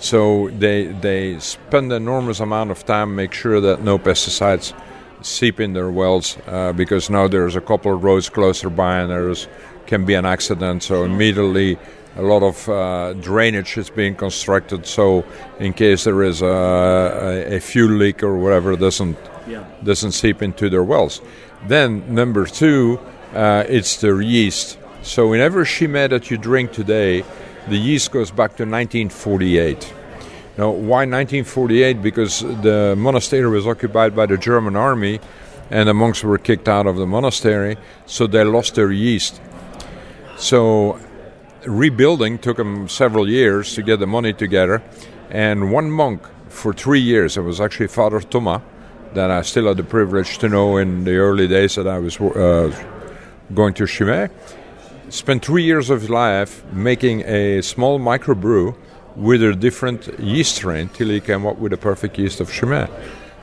so 0.00 0.48
they 0.50 0.86
they 0.86 1.38
spend 1.38 1.92
enormous 1.92 2.40
amount 2.40 2.70
of 2.70 2.84
time 2.84 3.14
make 3.14 3.32
sure 3.32 3.60
that 3.60 3.82
no 3.82 3.98
pesticides 3.98 4.72
seep 5.20 5.60
in 5.60 5.72
their 5.72 5.90
wells 5.90 6.38
uh, 6.46 6.72
because 6.72 7.10
now 7.10 7.26
there's 7.28 7.56
a 7.56 7.60
couple 7.60 7.92
of 7.92 8.04
roads 8.04 8.28
closer 8.28 8.70
by 8.70 9.00
and 9.00 9.10
there's 9.10 9.48
can 9.86 10.04
be 10.04 10.14
an 10.14 10.26
accident. 10.26 10.82
So 10.82 11.04
immediately 11.04 11.78
a 12.16 12.22
lot 12.22 12.42
of 12.42 12.68
uh, 12.68 13.12
drainage 13.14 13.76
is 13.76 13.90
being 13.90 14.14
constructed. 14.14 14.86
So 14.86 15.24
in 15.58 15.72
case 15.72 16.04
there 16.04 16.22
is 16.22 16.42
a, 16.42 17.56
a, 17.56 17.60
fuel 17.60 17.92
leak 17.92 18.22
or 18.22 18.36
whatever, 18.36 18.76
doesn't 18.76 19.16
yeah. 19.46 19.64
doesn't 19.82 20.12
seep 20.12 20.42
into 20.42 20.68
their 20.68 20.84
wells. 20.84 21.20
Then 21.66 22.14
number 22.14 22.46
two, 22.46 23.00
uh, 23.34 23.64
it's 23.68 23.96
the 24.00 24.16
yeast. 24.18 24.78
So 25.02 25.32
in 25.32 25.40
every 25.40 25.64
Chimay 25.64 26.08
that 26.08 26.30
you 26.30 26.38
drink 26.38 26.72
today, 26.72 27.24
the 27.68 27.76
yeast 27.76 28.10
goes 28.10 28.30
back 28.30 28.56
to 28.56 28.64
1948. 28.64 29.94
Now, 30.56 30.70
why 30.70 31.06
1948? 31.06 32.02
Because 32.02 32.40
the 32.40 32.94
monastery 32.98 33.48
was 33.48 33.66
occupied 33.66 34.16
by 34.16 34.26
the 34.26 34.36
German 34.36 34.74
army, 34.74 35.20
and 35.70 35.88
the 35.88 35.94
monks 35.94 36.24
were 36.24 36.38
kicked 36.38 36.68
out 36.68 36.86
of 36.86 36.96
the 36.96 37.06
monastery, 37.06 37.76
so 38.06 38.26
they 38.26 38.42
lost 38.42 38.74
their 38.74 38.90
yeast. 38.90 39.40
So 40.36 40.98
rebuilding 41.68 42.38
took 42.38 42.56
them 42.56 42.88
several 42.88 43.28
years 43.28 43.74
to 43.74 43.82
get 43.82 44.00
the 44.00 44.06
money 44.06 44.32
together, 44.32 44.82
and 45.30 45.70
one 45.72 45.90
monk 45.90 46.22
for 46.48 46.72
three 46.72 47.00
years, 47.00 47.36
it 47.36 47.42
was 47.42 47.60
actually 47.60 47.88
Father 47.88 48.20
Thomas, 48.20 48.62
that 49.14 49.30
I 49.30 49.42
still 49.42 49.68
had 49.68 49.76
the 49.76 49.84
privilege 49.84 50.38
to 50.38 50.48
know 50.48 50.76
in 50.76 51.04
the 51.04 51.16
early 51.16 51.48
days 51.48 51.76
that 51.76 51.86
I 51.86 51.98
was 51.98 52.20
uh, 52.20 52.72
going 53.54 53.74
to 53.74 53.86
Chimay, 53.86 54.28
spent 55.08 55.44
three 55.44 55.64
years 55.64 55.90
of 55.90 56.02
his 56.02 56.10
life 56.10 56.64
making 56.72 57.22
a 57.22 57.62
small 57.62 57.98
microbrew 57.98 58.76
with 59.16 59.42
a 59.42 59.54
different 59.54 60.18
yeast 60.18 60.56
strain 60.56 60.88
till 60.90 61.08
he 61.08 61.20
came 61.20 61.46
up 61.46 61.58
with 61.58 61.70
the 61.70 61.78
perfect 61.78 62.18
yeast 62.18 62.40
of 62.40 62.50
Chimay. 62.52 62.88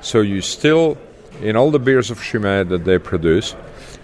So 0.01 0.21
you 0.21 0.41
still, 0.41 0.97
in 1.41 1.55
all 1.55 1.71
the 1.71 1.79
beers 1.79 2.11
of 2.11 2.21
Chimay 2.21 2.63
that 2.65 2.85
they 2.85 2.99
produce, 2.99 3.55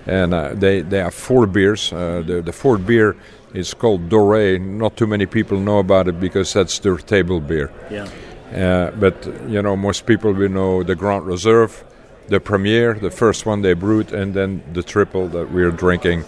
and 0.08 0.34
uh, 0.34 0.54
they, 0.56 0.82
they 0.82 0.98
have 0.98 1.14
four 1.14 1.46
beers. 1.46 1.94
Uh, 1.94 2.24
the, 2.26 2.42
the 2.42 2.52
fourth 2.52 2.86
beer 2.86 3.16
is 3.54 3.74
called 3.74 4.10
Dorée. 4.10 4.60
Not 4.60 4.98
too 4.98 5.08
many 5.08 5.26
people 5.26 5.60
know 5.60 5.80
about 5.80 6.08
it 6.08 6.20
because 6.20 6.54
that's 6.54 6.80
their 6.80 6.98
table 6.98 7.40
beer. 7.40 7.72
Yeah. 7.90 8.08
Uh, 8.54 8.92
but 8.92 9.26
you 9.48 9.62
know, 9.62 9.76
most 9.76 10.06
people 10.06 10.34
will 10.34 10.50
know 10.50 10.84
the 10.84 10.96
Grand 10.96 11.26
Reserve, 11.26 11.84
the 12.28 12.40
Premier, 12.40 12.94
the 12.94 13.12
first 13.12 13.46
one 13.46 13.62
they 13.62 13.74
brewed, 13.74 14.14
and 14.14 14.34
then 14.34 14.62
the 14.74 14.84
triple 14.84 15.28
that 15.30 15.52
we're 15.52 15.72
drinking 15.72 16.26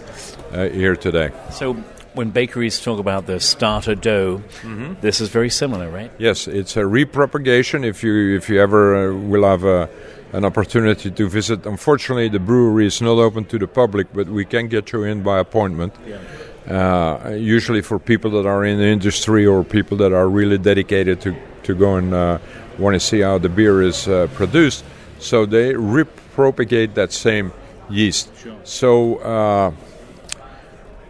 uh, 0.52 0.68
here 0.68 0.96
today. 0.96 1.32
So, 1.50 1.74
when 2.14 2.30
bakeries 2.30 2.80
talk 2.80 2.98
about 2.98 3.26
the 3.26 3.40
starter 3.40 3.94
dough, 3.94 4.42
mm-hmm. 4.62 4.94
this 5.00 5.20
is 5.20 5.28
very 5.28 5.50
similar, 5.50 5.90
right? 5.90 6.12
Yes, 6.16 6.46
it's 6.46 6.76
a 6.76 6.82
repropagation. 6.82 7.84
If 7.84 8.02
you 8.02 8.36
if 8.36 8.48
you 8.48 8.60
ever 8.60 9.10
uh, 9.10 9.14
will 9.16 9.44
have 9.44 9.64
a, 9.64 9.90
an 10.32 10.44
opportunity 10.44 11.10
to 11.10 11.28
visit, 11.28 11.66
unfortunately 11.66 12.28
the 12.28 12.38
brewery 12.38 12.86
is 12.86 13.02
not 13.02 13.18
open 13.18 13.44
to 13.46 13.58
the 13.58 13.66
public, 13.66 14.12
but 14.14 14.28
we 14.28 14.44
can 14.44 14.68
get 14.68 14.92
you 14.92 15.02
in 15.02 15.22
by 15.22 15.40
appointment. 15.40 15.94
Yeah. 16.06 16.18
Uh, 16.68 17.34
usually 17.36 17.82
for 17.82 17.98
people 17.98 18.30
that 18.30 18.46
are 18.46 18.64
in 18.64 18.78
the 18.78 18.86
industry 18.86 19.44
or 19.46 19.62
people 19.62 19.98
that 19.98 20.12
are 20.12 20.28
really 20.28 20.56
dedicated 20.56 21.20
to 21.20 21.36
to 21.62 21.74
go 21.74 21.96
and 21.96 22.14
uh, 22.14 22.38
want 22.78 22.94
to 22.94 23.00
see 23.00 23.20
how 23.20 23.38
the 23.38 23.48
beer 23.48 23.82
is 23.82 24.08
uh, 24.08 24.28
produced. 24.34 24.84
So 25.18 25.46
they 25.46 25.74
repropagate 25.74 26.94
that 26.94 27.12
same 27.12 27.52
yeast. 27.90 28.30
Sure. 28.36 28.56
So 28.64 29.16
uh, 29.16 29.72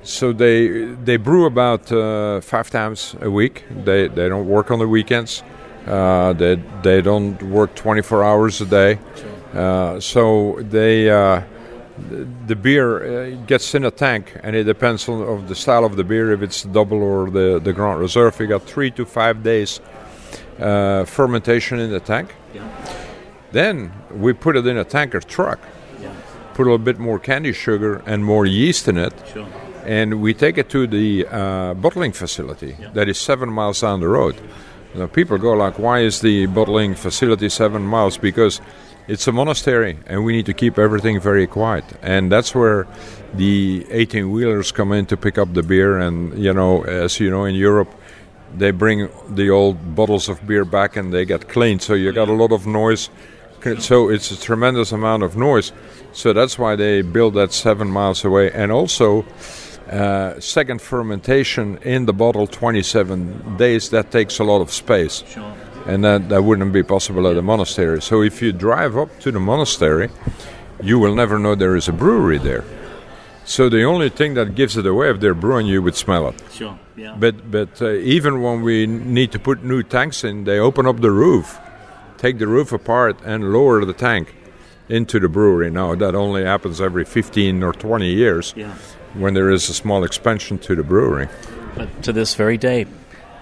so 0.03 0.33
they 0.33 0.69
they 1.05 1.17
brew 1.17 1.47
about 1.47 1.91
uh, 1.93 2.41
five 2.41 2.71
times 2.71 3.17
a 3.21 3.31
week. 3.31 3.65
They 3.85 4.09
they 4.09 4.29
don't 4.29 4.47
work 4.47 4.71
on 4.71 4.79
the 4.79 4.89
weekends. 4.89 5.43
Uh, 5.87 6.33
they 6.33 6.57
they 6.83 7.01
don't 7.01 7.41
work 7.43 7.75
24 7.75 8.25
hours 8.25 8.61
a 8.61 8.67
day. 8.67 8.99
Uh, 9.55 10.01
so 10.01 10.59
they 10.63 11.09
the 12.47 12.57
beer 12.57 12.89
uh, 13.05 13.31
gets 13.47 13.75
in 13.75 13.85
a 13.85 13.91
tank, 13.91 14.37
and 14.43 14.57
it 14.57 14.65
depends 14.65 15.09
on 15.09 15.23
of 15.23 15.49
the 15.49 15.55
style 15.55 15.85
of 15.85 15.97
the 15.97 16.05
beer. 16.05 16.33
If 16.33 16.43
it's 16.43 16.63
double 16.63 17.03
or 17.03 17.31
the 17.31 17.61
the 17.63 17.73
Grand 17.73 18.01
Reserve, 18.01 18.39
you 18.41 18.47
got 18.47 18.63
three 18.63 18.91
to 18.93 19.05
five 19.05 19.43
days 19.43 19.81
uh, 20.59 21.05
fermentation 21.05 21.79
in 21.79 21.91
the 21.91 22.01
tank. 22.01 22.35
Yeah. 22.53 22.69
Then 23.53 23.93
we 24.11 24.33
put 24.33 24.57
it 24.57 24.67
in 24.67 24.77
a 24.77 24.85
tanker 24.85 25.21
truck. 25.21 25.61
Yeah. 26.01 26.13
Put 26.55 26.63
a 26.63 26.71
little 26.71 26.79
bit 26.79 26.99
more 26.99 27.21
candy 27.21 27.53
sugar 27.53 28.03
and 28.07 28.25
more 28.25 28.47
yeast 28.47 28.89
in 28.89 28.99
it. 28.99 29.13
Sure 29.33 29.47
and 29.85 30.21
we 30.21 30.35
take 30.35 30.59
it 30.59 30.71
to 30.71 30.87
the 30.87 31.27
uh, 31.31 31.75
bottling 31.75 32.13
facility 32.13 32.77
yeah. 32.79 32.89
that 32.91 33.09
is 33.09 33.19
seven 33.19 33.53
miles 33.53 33.81
down 33.81 34.01
the 34.01 34.09
road. 34.09 34.41
Now, 34.95 35.07
people 35.07 35.39
go 35.39 35.53
like, 35.53 35.79
"Why 35.79 36.01
is 36.01 36.21
the 36.21 36.47
bottling 36.47 36.95
facility 36.95 37.49
seven 37.49 37.83
miles?" 37.83 38.17
Because 38.17 38.61
it's 39.07 39.27
a 39.29 39.33
monastery, 39.33 39.99
and 40.07 40.25
we 40.25 40.33
need 40.33 40.47
to 40.47 40.55
keep 40.55 40.79
everything 40.79 41.21
very 41.21 41.47
quiet, 41.47 41.85
and 42.03 42.33
that's 42.33 42.55
where 42.55 42.87
the 43.35 43.87
18 43.91 44.31
wheelers 44.31 44.73
come 44.73 44.93
in 44.93 45.07
to 45.07 45.17
pick 45.17 45.39
up 45.39 45.53
the 45.53 45.63
beer. 45.63 45.99
And 45.99 46.39
you 46.39 46.53
know, 46.53 46.85
as 46.85 47.21
you 47.21 47.31
know, 47.31 47.45
in 47.45 47.55
Europe, 47.55 47.95
they 48.57 48.71
bring 48.71 49.09
the 49.29 49.51
old 49.51 49.95
bottles 49.95 50.29
of 50.29 50.47
beer 50.47 50.65
back 50.65 50.97
and 50.97 51.13
they 51.13 51.25
get 51.25 51.49
cleaned, 51.49 51.83
so 51.83 51.95
you 51.95 52.13
got 52.13 52.29
a 52.29 52.33
lot 52.33 52.53
of 52.53 52.67
noise. 52.67 53.11
So 53.79 54.11
it's 54.11 54.31
a 54.31 54.39
tremendous 54.39 54.93
amount 54.93 55.23
of 55.23 55.37
noise. 55.37 55.73
So 56.13 56.35
that's 56.35 56.59
why 56.59 56.77
they 56.77 57.01
build 57.01 57.33
that 57.35 57.53
seven 57.53 57.89
miles 57.89 58.25
away, 58.25 58.51
and 58.53 58.71
also 58.71 59.25
uh, 59.91 60.39
second 60.41 60.81
fermentation 60.81 61.79
in 61.79 62.07
the 62.07 62.13
bottle 62.13 62.47
27 62.47 63.57
days 63.57 63.91
that 63.91 64.11
takes 64.11 64.39
a 64.39 64.45
lot 64.45 64.61
of 64.61 64.73
space 64.73 65.23
sure. 65.27 65.55
And 65.87 66.05
that, 66.05 66.29
that 66.29 66.43
wouldn't 66.43 66.73
be 66.73 66.83
possible 66.83 67.27
at 67.27 67.37
a 67.37 67.43
monastery 67.43 68.01
so 68.01 68.23
if 68.23 68.41
you 68.43 68.53
drive 68.53 68.97
up 68.97 69.09
to 69.21 69.31
the 69.31 69.41
monastery 69.41 70.09
you 70.83 70.99
will 70.99 71.15
never 71.15 71.39
know 71.39 71.55
there 71.55 71.77
is 71.77 71.89
a 71.89 71.93
brewery 71.93 72.39
there 72.39 72.65
so 73.45 73.69
the 73.69 73.83
only 73.85 74.09
thing 74.09 74.35
that 74.35 74.55
gives 74.55 74.77
it 74.77 74.87
away 74.87 75.11
if 75.11 75.21
they're 75.21 75.35
brewing 75.35 75.67
you 75.67 75.83
would 75.83 75.95
smell 75.95 76.29
it 76.29 76.43
sure 76.53 76.79
yeah 76.97 77.15
but 77.19 77.51
but 77.51 77.81
uh, 77.83 77.91
even 77.91 78.43
when 78.43 78.63
we 78.63 78.87
need 78.87 79.31
to 79.33 79.39
put 79.39 79.63
new 79.63 79.83
tanks 79.83 80.25
in 80.25 80.45
they 80.45 80.59
open 80.59 80.87
up 80.87 81.01
the 81.01 81.11
roof 81.11 81.59
take 82.19 82.39
the 82.39 82.47
roof 82.47 82.73
apart 82.73 83.19
and 83.25 83.53
lower 83.53 83.85
the 83.85 83.93
tank 83.93 84.35
into 84.89 85.19
the 85.19 85.29
brewery 85.29 85.71
now 85.71 85.95
that 85.95 86.15
only 86.15 86.45
happens 86.45 86.81
every 86.81 87.05
15 87.05 87.63
or 87.63 87.73
20 87.73 88.07
years 88.07 88.55
yeah 88.57 88.75
when 89.15 89.35
there 89.35 89.51
is 89.51 89.69
a 89.69 89.75
small 89.75 90.05
expansion 90.05 90.59
to 90.59 90.75
the 90.75 90.83
brewery. 90.83 91.29
But 91.75 92.03
to 92.05 92.13
this 92.13 92.35
very 92.35 92.59
day, 92.59 92.87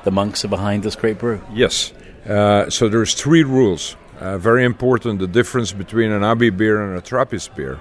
the 0.04 0.10
monks 0.10 0.44
are 0.44 0.48
behind 0.48 0.82
this 0.82 0.96
great 0.96 1.18
brew. 1.18 1.40
Yes. 1.52 1.92
Uh, 2.28 2.70
so 2.70 2.88
there's 2.88 3.14
three 3.14 3.42
rules. 3.42 3.96
Uh, 4.20 4.38
very 4.38 4.64
important: 4.64 5.18
the 5.18 5.26
difference 5.26 5.72
between 5.72 6.12
an 6.12 6.22
Abbey 6.22 6.50
beer 6.50 6.80
and 6.80 6.98
a 6.98 7.00
Trappist 7.00 7.54
beer. 7.54 7.78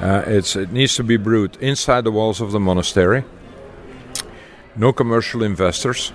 Uh, 0.00 0.22
it 0.26 0.72
needs 0.72 0.94
to 0.96 1.04
be 1.04 1.18
brewed 1.18 1.56
inside 1.56 2.04
the 2.04 2.10
walls 2.10 2.40
of 2.40 2.52
the 2.52 2.60
monastery. 2.60 3.22
No 4.74 4.92
commercial 4.92 5.42
investors, 5.42 6.12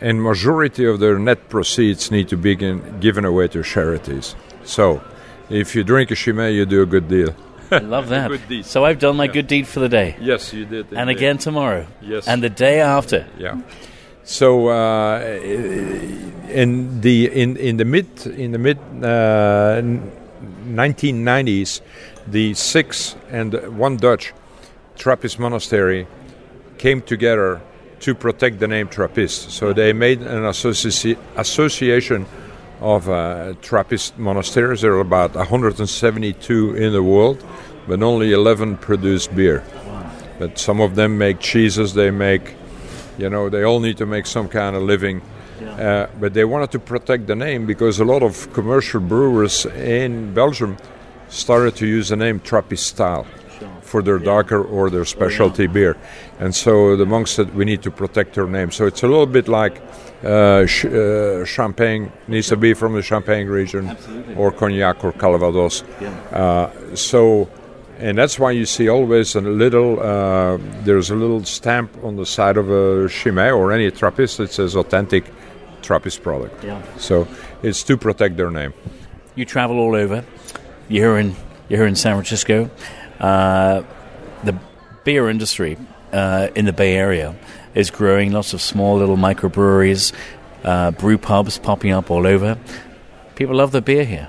and 0.00 0.22
majority 0.22 0.84
of 0.84 0.98
their 0.98 1.18
net 1.18 1.48
proceeds 1.48 2.10
need 2.10 2.28
to 2.28 2.36
be 2.36 2.56
given 2.56 3.24
away 3.24 3.48
to 3.48 3.62
charities. 3.62 4.34
So, 4.64 5.00
if 5.48 5.76
you 5.76 5.84
drink 5.84 6.10
a 6.10 6.16
Chimay, 6.16 6.54
you 6.54 6.66
do 6.66 6.82
a 6.82 6.86
good 6.86 7.08
deal. 7.08 7.34
I 7.70 7.78
love 7.96 8.08
that. 8.14 8.64
So 8.64 8.84
I've 8.84 8.98
done 8.98 9.16
my 9.16 9.24
yeah. 9.24 9.32
good 9.32 9.46
deed 9.46 9.66
for 9.66 9.80
the 9.80 9.88
day. 9.88 10.16
Yes, 10.20 10.52
you 10.52 10.64
did. 10.64 10.92
And 10.92 11.10
again 11.10 11.38
tomorrow. 11.38 11.86
Yes. 12.00 12.26
And 12.26 12.42
the 12.42 12.50
day 12.50 12.80
after. 12.80 13.26
Yeah. 13.38 13.60
So 14.24 14.68
uh, 14.68 15.20
in 16.58 17.00
the 17.00 17.30
in 17.42 17.56
in 17.56 17.76
the 17.76 17.84
mid 17.84 18.26
in 18.26 18.50
the 18.50 18.58
mid 18.58 18.78
uh, 18.78 19.80
1990s, 20.66 21.80
the 22.26 22.54
six 22.54 23.14
and 23.30 23.54
one 23.78 23.96
Dutch 23.96 24.34
Trappist 24.96 25.38
monastery 25.38 26.06
came 26.78 27.00
together 27.00 27.60
to 28.00 28.14
protect 28.14 28.58
the 28.58 28.66
name 28.66 28.88
Trappist. 28.88 29.50
So 29.50 29.72
they 29.72 29.92
made 29.92 30.20
an 30.20 30.42
associ- 30.42 31.18
association 31.36 32.26
of 32.80 33.08
uh, 33.08 33.54
Trappist 33.62 34.18
monasteries. 34.18 34.80
There 34.80 34.94
are 34.94 35.00
about 35.00 35.34
172 35.34 36.74
in 36.74 36.92
the 36.92 37.02
world, 37.02 37.44
but 37.86 38.02
only 38.02 38.32
11 38.32 38.78
produce 38.78 39.28
beer. 39.28 39.64
But 40.38 40.58
some 40.58 40.80
of 40.80 40.94
them 40.94 41.18
make 41.18 41.40
cheeses. 41.40 41.94
They 41.94 42.10
make, 42.10 42.54
you 43.16 43.28
know, 43.30 43.48
they 43.48 43.64
all 43.64 43.80
need 43.80 43.96
to 43.98 44.06
make 44.06 44.26
some 44.26 44.48
kind 44.48 44.76
of 44.76 44.82
living. 44.82 45.22
Uh, 45.78 46.08
but 46.18 46.34
they 46.34 46.44
wanted 46.44 46.70
to 46.72 46.78
protect 46.78 47.26
the 47.26 47.36
name 47.36 47.66
because 47.66 48.00
a 48.00 48.04
lot 48.04 48.22
of 48.22 48.52
commercial 48.52 49.00
brewers 49.00 49.64
in 49.66 50.34
Belgium 50.34 50.76
started 51.28 51.76
to 51.76 51.86
use 51.86 52.08
the 52.08 52.16
name 52.16 52.40
Trappist 52.40 52.86
style 52.86 53.26
for 53.82 54.02
their 54.02 54.18
darker 54.18 54.62
or 54.62 54.90
their 54.90 55.04
specialty 55.04 55.66
beer. 55.66 55.96
And 56.38 56.54
so 56.54 56.96
the 56.96 57.06
monks 57.06 57.30
said 57.32 57.54
we 57.54 57.64
need 57.64 57.82
to 57.82 57.90
protect 57.90 58.34
their 58.34 58.46
name. 58.46 58.70
So 58.70 58.86
it's 58.86 59.02
a 59.02 59.08
little 59.08 59.26
bit 59.26 59.48
like 59.48 59.80
uh, 60.24 60.66
sh- 60.66 60.86
uh, 60.86 61.44
champagne 61.44 62.12
needs 62.26 62.48
to 62.48 62.56
be 62.56 62.74
from 62.74 62.94
the 62.94 63.02
Champagne 63.02 63.46
region, 63.46 63.96
or 64.36 64.50
cognac 64.52 65.04
or 65.04 65.12
Calvados. 65.12 65.82
Uh, 66.32 66.96
so, 66.96 67.48
and 67.98 68.18
that's 68.18 68.38
why 68.38 68.50
you 68.50 68.66
see 68.66 68.88
always 68.88 69.34
a 69.36 69.40
little. 69.40 70.00
Uh, 70.00 70.58
there's 70.82 71.10
a 71.10 71.14
little 71.14 71.44
stamp 71.44 71.90
on 72.02 72.16
the 72.16 72.26
side 72.26 72.56
of 72.56 72.68
a 72.68 73.08
Chimay 73.08 73.50
or 73.50 73.72
any 73.72 73.90
Trappist 73.90 74.38
that 74.38 74.50
says 74.50 74.76
authentic 74.76 75.24
Trappist 75.82 76.22
product. 76.22 76.64
Yeah. 76.64 76.82
So 76.96 77.26
it's 77.62 77.82
to 77.84 77.96
protect 77.96 78.36
their 78.36 78.50
name. 78.50 78.74
You 79.34 79.44
travel 79.44 79.78
all 79.78 79.94
over. 79.94 80.24
You're 80.88 81.16
here 81.16 81.18
in 81.18 81.36
you're 81.68 81.80
here 81.80 81.86
in 81.86 81.96
San 81.96 82.14
Francisco. 82.14 82.70
Uh, 83.20 83.82
the 84.44 84.58
beer 85.04 85.28
industry 85.28 85.76
uh, 86.12 86.48
in 86.54 86.64
the 86.64 86.72
Bay 86.72 86.96
Area 86.96 87.34
is 87.74 87.90
growing. 87.90 88.32
Lots 88.32 88.52
of 88.54 88.60
small 88.60 88.96
little 88.96 89.16
microbreweries, 89.16 90.12
uh, 90.64 90.90
brew 90.92 91.18
pubs 91.18 91.58
popping 91.58 91.92
up 91.92 92.10
all 92.10 92.26
over. 92.26 92.58
People 93.34 93.56
love 93.56 93.72
the 93.72 93.82
beer 93.82 94.04
here. 94.04 94.28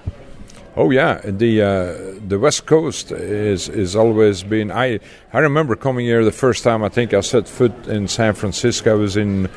Oh 0.75 0.91
yeah, 0.91 1.19
the 1.23 1.61
uh, 1.61 2.19
the 2.25 2.39
West 2.39 2.65
Coast 2.65 3.11
is 3.11 3.67
is 3.67 3.95
always 3.95 4.43
been. 4.43 4.71
I 4.71 4.99
I 5.33 5.39
remember 5.39 5.75
coming 5.75 6.05
here 6.05 6.23
the 6.23 6.31
first 6.31 6.63
time. 6.63 6.83
I 6.83 6.89
think 6.89 7.13
I 7.13 7.21
set 7.21 7.47
foot 7.47 7.87
in 7.87 8.07
San 8.07 8.33
Francisco. 8.33 8.91
I 8.91 8.95
was 8.95 9.17
in 9.17 9.49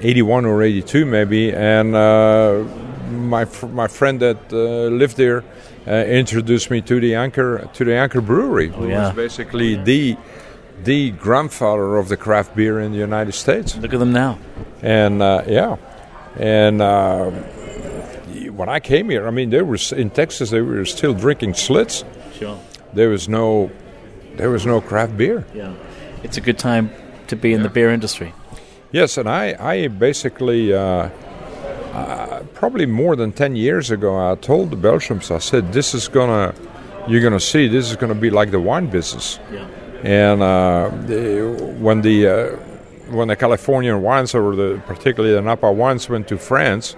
'81 0.00 0.44
or 0.46 0.62
'82 0.62 1.04
maybe, 1.06 1.52
and 1.52 1.94
uh, 1.94 2.64
my 3.10 3.44
fr- 3.44 3.66
my 3.66 3.88
friend 3.88 4.20
that 4.20 4.38
uh, 4.52 4.56
lived 4.96 5.16
there 5.16 5.44
uh, 5.86 5.90
introduced 6.06 6.70
me 6.70 6.80
to 6.82 7.00
the 7.00 7.14
Anchor 7.14 7.68
to 7.74 7.84
the 7.84 7.94
Anchor 7.94 8.20
Brewery, 8.20 8.68
who 8.68 8.88
yeah. 8.88 9.06
was 9.08 9.16
basically 9.16 9.76
the 9.76 10.16
the 10.82 11.10
grandfather 11.12 11.96
of 11.96 12.08
the 12.08 12.16
craft 12.16 12.54
beer 12.56 12.80
in 12.80 12.92
the 12.92 12.98
United 12.98 13.32
States. 13.32 13.76
Look 13.76 13.92
at 13.94 13.98
them 14.00 14.12
now. 14.12 14.38
And 14.82 15.22
uh, 15.22 15.42
yeah, 15.46 15.76
and 16.36 16.82
uh, 16.82 17.30
when 18.50 18.68
I 18.68 18.80
came 18.80 19.10
here, 19.10 19.26
I 19.26 19.30
mean, 19.30 19.50
they 19.50 19.62
were 19.62 19.76
s- 19.76 19.92
in 19.92 20.10
Texas. 20.10 20.50
They 20.50 20.60
were 20.60 20.84
still 20.84 21.14
drinking 21.14 21.52
Schlitz. 21.54 22.04
Sure. 22.38 22.58
There 22.92 23.08
was 23.08 23.28
no, 23.28 23.70
there 24.36 24.50
was 24.50 24.64
no 24.66 24.80
craft 24.80 25.16
beer. 25.16 25.44
Yeah. 25.54 25.72
It's 26.22 26.36
a 26.36 26.40
good 26.40 26.58
time 26.58 26.90
to 27.28 27.36
be 27.36 27.52
in 27.52 27.62
the 27.62 27.68
beer 27.68 27.90
industry. 27.90 28.32
Yes, 28.94 29.18
and 29.18 29.28
I, 29.28 29.56
I 29.58 29.88
basically, 29.88 30.72
uh, 30.72 31.08
uh, 31.92 32.44
probably 32.54 32.86
more 32.86 33.16
than 33.16 33.32
ten 33.32 33.56
years 33.56 33.90
ago, 33.90 34.30
I 34.30 34.36
told 34.36 34.70
the 34.70 34.76
Belgians, 34.76 35.32
I 35.32 35.38
said, 35.40 35.72
"This 35.72 35.94
is 35.94 36.06
gonna, 36.06 36.54
you're 37.08 37.20
gonna 37.20 37.40
see, 37.40 37.66
this 37.66 37.90
is 37.90 37.96
gonna 37.96 38.14
be 38.14 38.30
like 38.30 38.52
the 38.52 38.60
wine 38.60 38.86
business." 38.86 39.40
Yeah. 39.50 39.66
And 40.04 40.42
uh, 40.42 40.90
the, 41.08 41.76
when 41.80 42.02
the 42.02 42.28
uh, 42.28 42.34
when 43.10 43.26
the 43.26 43.34
Californian 43.34 44.00
wines, 44.00 44.32
or 44.32 44.54
the 44.54 44.80
particularly 44.86 45.34
the 45.34 45.42
Napa 45.42 45.72
wines, 45.72 46.08
went 46.08 46.28
to 46.28 46.38
France 46.38 46.94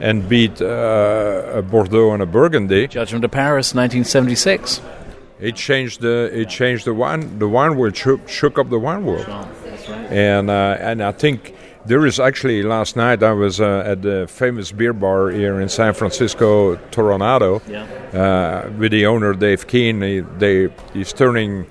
and 0.00 0.26
beat 0.26 0.62
uh, 0.62 1.58
a 1.60 1.60
Bordeaux 1.60 2.14
and 2.14 2.22
a 2.22 2.26
Burgundy, 2.26 2.88
Judgment 2.88 3.22
of 3.22 3.32
Paris, 3.32 3.74
1976. 3.74 4.80
it 5.40 5.56
changed 5.56 6.00
the 6.00 6.30
it 6.32 6.48
changed 6.48 6.86
the 6.86 6.94
wine 6.94 7.38
the 7.38 7.48
wine 7.48 7.76
world 7.76 7.94
shook, 7.94 8.26
shook 8.30 8.58
up 8.58 8.70
the 8.70 8.78
wine 8.78 9.04
world. 9.04 9.26
That's 9.26 9.63
right. 9.88 10.12
And 10.12 10.50
uh, 10.50 10.76
and 10.80 11.02
I 11.02 11.12
think 11.12 11.54
there 11.86 12.06
is 12.06 12.18
actually 12.18 12.62
last 12.62 12.96
night 12.96 13.22
I 13.22 13.32
was 13.32 13.60
uh, 13.60 13.82
at 13.86 14.02
the 14.02 14.26
famous 14.28 14.72
beer 14.72 14.92
bar 14.92 15.30
here 15.30 15.60
in 15.60 15.68
San 15.68 15.92
Francisco, 15.94 16.76
Toronado, 16.90 17.60
Yeah. 17.68 17.84
uh, 18.18 18.70
with 18.78 18.92
the 18.92 19.06
owner 19.06 19.34
Dave 19.34 19.66
Keene. 19.66 20.00
He, 20.02 20.20
they 20.38 20.68
he's 20.94 21.12
turning 21.12 21.66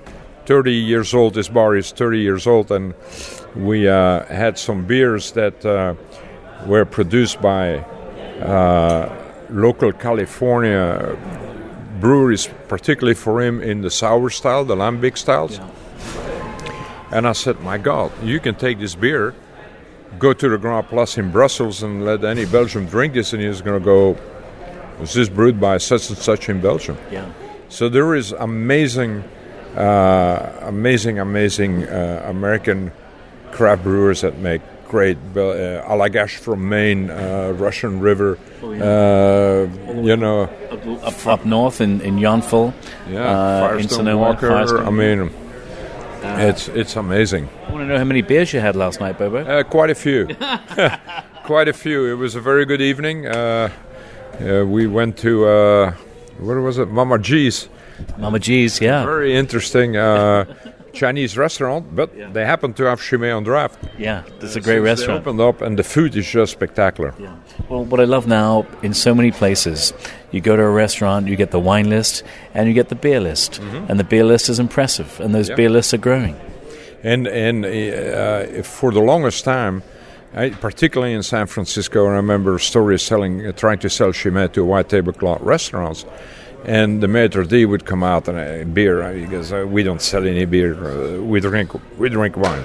30 0.46 0.72
years 0.72 1.14
old. 1.14 1.34
This 1.34 1.48
bar 1.48 1.74
is 1.76 1.90
30 1.92 2.18
years 2.20 2.46
old, 2.46 2.70
and 2.70 2.94
we 3.56 3.88
uh, 3.88 4.24
had 4.26 4.58
some 4.58 4.84
beers 4.86 5.32
that 5.32 5.64
uh, 5.64 5.94
were 6.66 6.84
produced 6.84 7.40
by 7.40 7.78
uh, 8.40 9.08
local 9.50 9.92
California 9.92 11.16
breweries, 12.00 12.48
particularly 12.68 13.14
for 13.14 13.40
him 13.42 13.60
in 13.62 13.80
the 13.80 13.90
sour 13.90 14.28
style, 14.30 14.64
the 14.64 14.76
lambic 14.76 15.16
styles. 15.16 15.58
And 17.10 17.26
I 17.26 17.32
said, 17.32 17.60
my 17.60 17.78
God, 17.78 18.10
you 18.22 18.40
can 18.40 18.54
take 18.54 18.78
this 18.78 18.94
beer, 18.94 19.34
go 20.18 20.32
to 20.32 20.48
the 20.48 20.58
Grand 20.58 20.88
Place 20.88 21.18
in 21.18 21.30
Brussels, 21.30 21.82
and 21.82 22.04
let 22.04 22.24
any 22.24 22.44
Belgian 22.44 22.86
drink 22.86 23.14
this, 23.14 23.32
and 23.32 23.42
he's 23.42 23.62
going 23.62 23.80
to 23.80 23.84
go, 23.84 24.16
was 24.98 25.14
this 25.14 25.28
brewed 25.28 25.60
by 25.60 25.78
such 25.78 26.08
and 26.08 26.18
such 26.18 26.48
in 26.48 26.60
Belgium? 26.60 26.96
Yeah. 27.10 27.30
So 27.68 27.88
there 27.88 28.14
is 28.14 28.32
amazing, 28.32 29.24
uh, 29.76 30.56
amazing, 30.62 31.18
amazing 31.18 31.84
uh, 31.84 32.24
American 32.26 32.92
craft 33.52 33.82
brewers 33.82 34.20
that 34.22 34.38
make 34.38 34.62
great 34.88 35.16
uh, 35.34 35.82
Allagash 35.88 36.36
from 36.36 36.68
Maine, 36.68 37.10
uh, 37.10 37.52
Russian 37.56 37.98
River, 38.00 38.38
uh, 38.62 39.66
you 40.00 40.16
know, 40.16 40.42
Up, 41.02 41.26
up 41.26 41.44
north 41.44 41.80
in, 41.80 42.00
in 42.00 42.16
Yountville, 42.16 42.72
yeah, 43.08 43.18
uh, 43.18 43.64
in 43.64 43.70
Firestone 43.70 43.88
Sonoma, 43.88 44.18
Walker. 44.20 44.48
Firestone. 44.48 44.86
I 44.86 44.90
mean, 44.90 45.30
it's 46.24 46.68
it's 46.68 46.96
amazing. 46.96 47.48
I 47.66 47.72
want 47.72 47.82
to 47.82 47.86
know 47.86 47.98
how 47.98 48.04
many 48.04 48.22
beers 48.22 48.52
you 48.52 48.60
had 48.60 48.76
last 48.76 49.00
night, 49.00 49.18
Bobo. 49.18 49.44
Uh, 49.44 49.62
quite 49.62 49.90
a 49.90 49.94
few. 49.94 50.26
quite 51.44 51.68
a 51.68 51.72
few. 51.72 52.06
It 52.06 52.14
was 52.14 52.34
a 52.34 52.40
very 52.40 52.64
good 52.64 52.80
evening. 52.80 53.26
Uh, 53.26 53.70
uh, 54.40 54.64
we 54.66 54.86
went 54.86 55.16
to, 55.18 55.46
uh, 55.46 55.92
where 56.38 56.60
was 56.60 56.78
it? 56.78 56.88
Mama 56.88 57.18
G's. 57.18 57.68
Mama 58.18 58.38
G's, 58.38 58.80
yeah. 58.80 59.04
Very 59.04 59.34
interesting 59.36 59.96
uh, 59.96 60.44
Chinese 60.94 61.36
restaurant, 61.36 61.94
but 61.94 62.10
they 62.32 62.44
happen 62.46 62.72
to 62.74 62.84
have 62.84 63.00
Chimay 63.00 63.30
on 63.30 63.44
draft. 63.44 63.78
Yeah, 63.98 64.22
it's 64.36 64.44
a 64.44 64.48
Since 64.48 64.64
great 64.66 64.78
restaurant. 64.80 65.20
opened 65.20 65.40
up, 65.40 65.60
and 65.60 65.78
the 65.78 65.82
food 65.82 66.16
is 66.16 66.26
just 66.26 66.52
spectacular. 66.52 67.12
Yeah. 67.18 67.34
Well, 67.68 67.84
what 67.84 68.00
I 68.00 68.04
love 68.04 68.26
now 68.26 68.64
in 68.82 68.94
so 68.94 69.14
many 69.14 69.30
places, 69.32 69.92
you 70.32 70.40
go 70.40 70.56
to 70.56 70.62
a 70.62 70.70
restaurant, 70.70 71.26
you 71.28 71.36
get 71.36 71.50
the 71.50 71.60
wine 71.60 71.88
list, 71.90 72.22
and 72.54 72.68
you 72.68 72.74
get 72.74 72.88
the 72.88 72.94
beer 72.94 73.20
list, 73.20 73.60
and 73.88 73.98
the 74.00 74.04
beer 74.04 74.24
list 74.24 74.48
is 74.48 74.58
impressive, 74.58 75.20
and 75.20 75.34
those 75.34 75.48
Yeah. 75.48 75.56
beer 75.56 75.70
lists 75.70 75.92
are 75.94 75.98
growing. 76.00 76.36
And 77.02 77.26
and 77.26 77.64
uh, 77.66 78.62
for 78.62 78.90
the 78.92 79.00
longest 79.00 79.44
time, 79.44 79.82
I, 80.36 80.50
particularly 80.50 81.12
in 81.14 81.22
San 81.22 81.46
Francisco, 81.46 82.06
I 82.06 82.12
remember 82.16 82.58
stories 82.58 83.02
selling, 83.02 83.46
uh, 83.46 83.52
trying 83.52 83.78
to 83.80 83.88
sell 83.88 84.12
Chimay 84.12 84.48
to 84.54 84.64
white 84.64 84.88
tablecloth 84.88 85.40
restaurants, 85.42 86.04
and 86.66 87.00
the 87.02 87.06
maître 87.06 87.46
d 87.46 87.64
would 87.66 87.84
come 87.84 88.02
out 88.02 88.28
and 88.28 88.38
uh, 88.38 88.64
beer. 88.72 89.12
because 89.12 89.52
uh, 89.52 89.66
"We 89.66 89.82
don't 89.82 90.00
sell 90.02 90.26
any 90.26 90.44
beer. 90.44 90.74
Uh, 90.74 91.22
we 91.22 91.40
drink 91.40 91.72
we 91.98 92.08
drink 92.08 92.36
wine." 92.36 92.64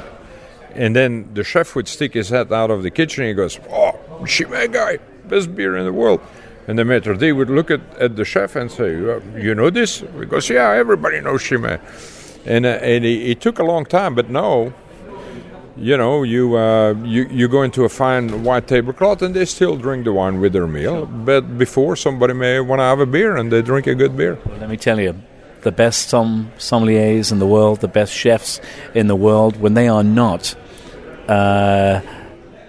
And 0.76 0.96
then 0.96 1.30
the 1.34 1.44
chef 1.44 1.76
would 1.76 1.88
stick 1.88 2.14
his 2.14 2.30
head 2.30 2.54
out 2.54 2.72
of 2.72 2.84
the 2.84 2.92
kitchen. 2.92 3.24
and 3.24 3.30
He 3.30 3.34
goes, 3.34 3.60
"Oh, 3.72 3.94
Chimay 4.26 4.68
guy, 4.72 4.98
best 5.26 5.56
beer 5.56 5.76
in 5.78 5.86
the 5.86 5.94
world." 5.94 6.22
And 6.68 6.78
the 6.78 6.84
maître 6.84 7.18
d 7.18 7.32
would 7.32 7.50
look 7.50 7.72
at, 7.72 7.82
at 8.00 8.16
the 8.16 8.26
chef 8.26 8.56
and 8.56 8.72
say, 8.72 8.96
"Uh, 8.96 9.20
"You 9.38 9.56
know 9.56 9.70
this?" 9.70 10.00
He 10.20 10.26
goes, 10.26 10.50
"Yeah, 10.50 10.72
everybody 10.72 11.20
knows 11.22 11.44
Chimay." 11.44 11.80
And 12.46 12.66
uh, 12.66 12.80
and 12.82 13.04
it, 13.06 13.32
it 13.32 13.42
took 13.42 13.60
a 13.60 13.64
long 13.64 13.86
time, 13.86 14.16
but 14.16 14.30
no, 14.30 14.74
you 15.80 15.98
know, 15.98 16.24
you 16.24 16.58
uh, 16.58 16.94
you 17.04 17.28
you 17.32 17.48
go 17.48 17.64
into 17.64 17.86
a 17.86 17.90
fine 17.90 18.44
white 18.44 18.68
tablecloth 18.68 19.22
and 19.22 19.34
they 19.34 19.46
still 19.46 19.78
drink 19.78 20.04
the 20.06 20.14
wine 20.14 20.40
with 20.40 20.54
their 20.54 20.68
meal. 20.68 21.06
But 21.06 21.58
before 21.58 21.96
somebody 21.96 22.34
may 22.34 22.60
want 22.60 22.80
to 22.80 22.84
have 22.84 23.00
a 23.00 23.06
beer 23.06 23.36
and 23.38 23.52
they 23.52 23.62
drink 23.62 23.88
a 23.88 23.96
good 23.96 24.16
beer. 24.18 24.38
Let 24.60 24.70
me 24.70 24.78
tell 24.78 25.00
you, 25.00 25.16
the 25.62 25.72
best 25.72 26.10
som- 26.10 26.52
sommeliers 26.58 27.32
in 27.32 27.40
the 27.40 27.48
world, 27.48 27.80
the 27.80 27.88
best 27.88 28.14
chefs 28.14 28.60
in 28.94 29.08
the 29.08 29.16
world, 29.16 29.60
when 29.60 29.74
they 29.74 29.88
are 29.88 30.04
not 30.04 30.56
uh, 31.28 32.02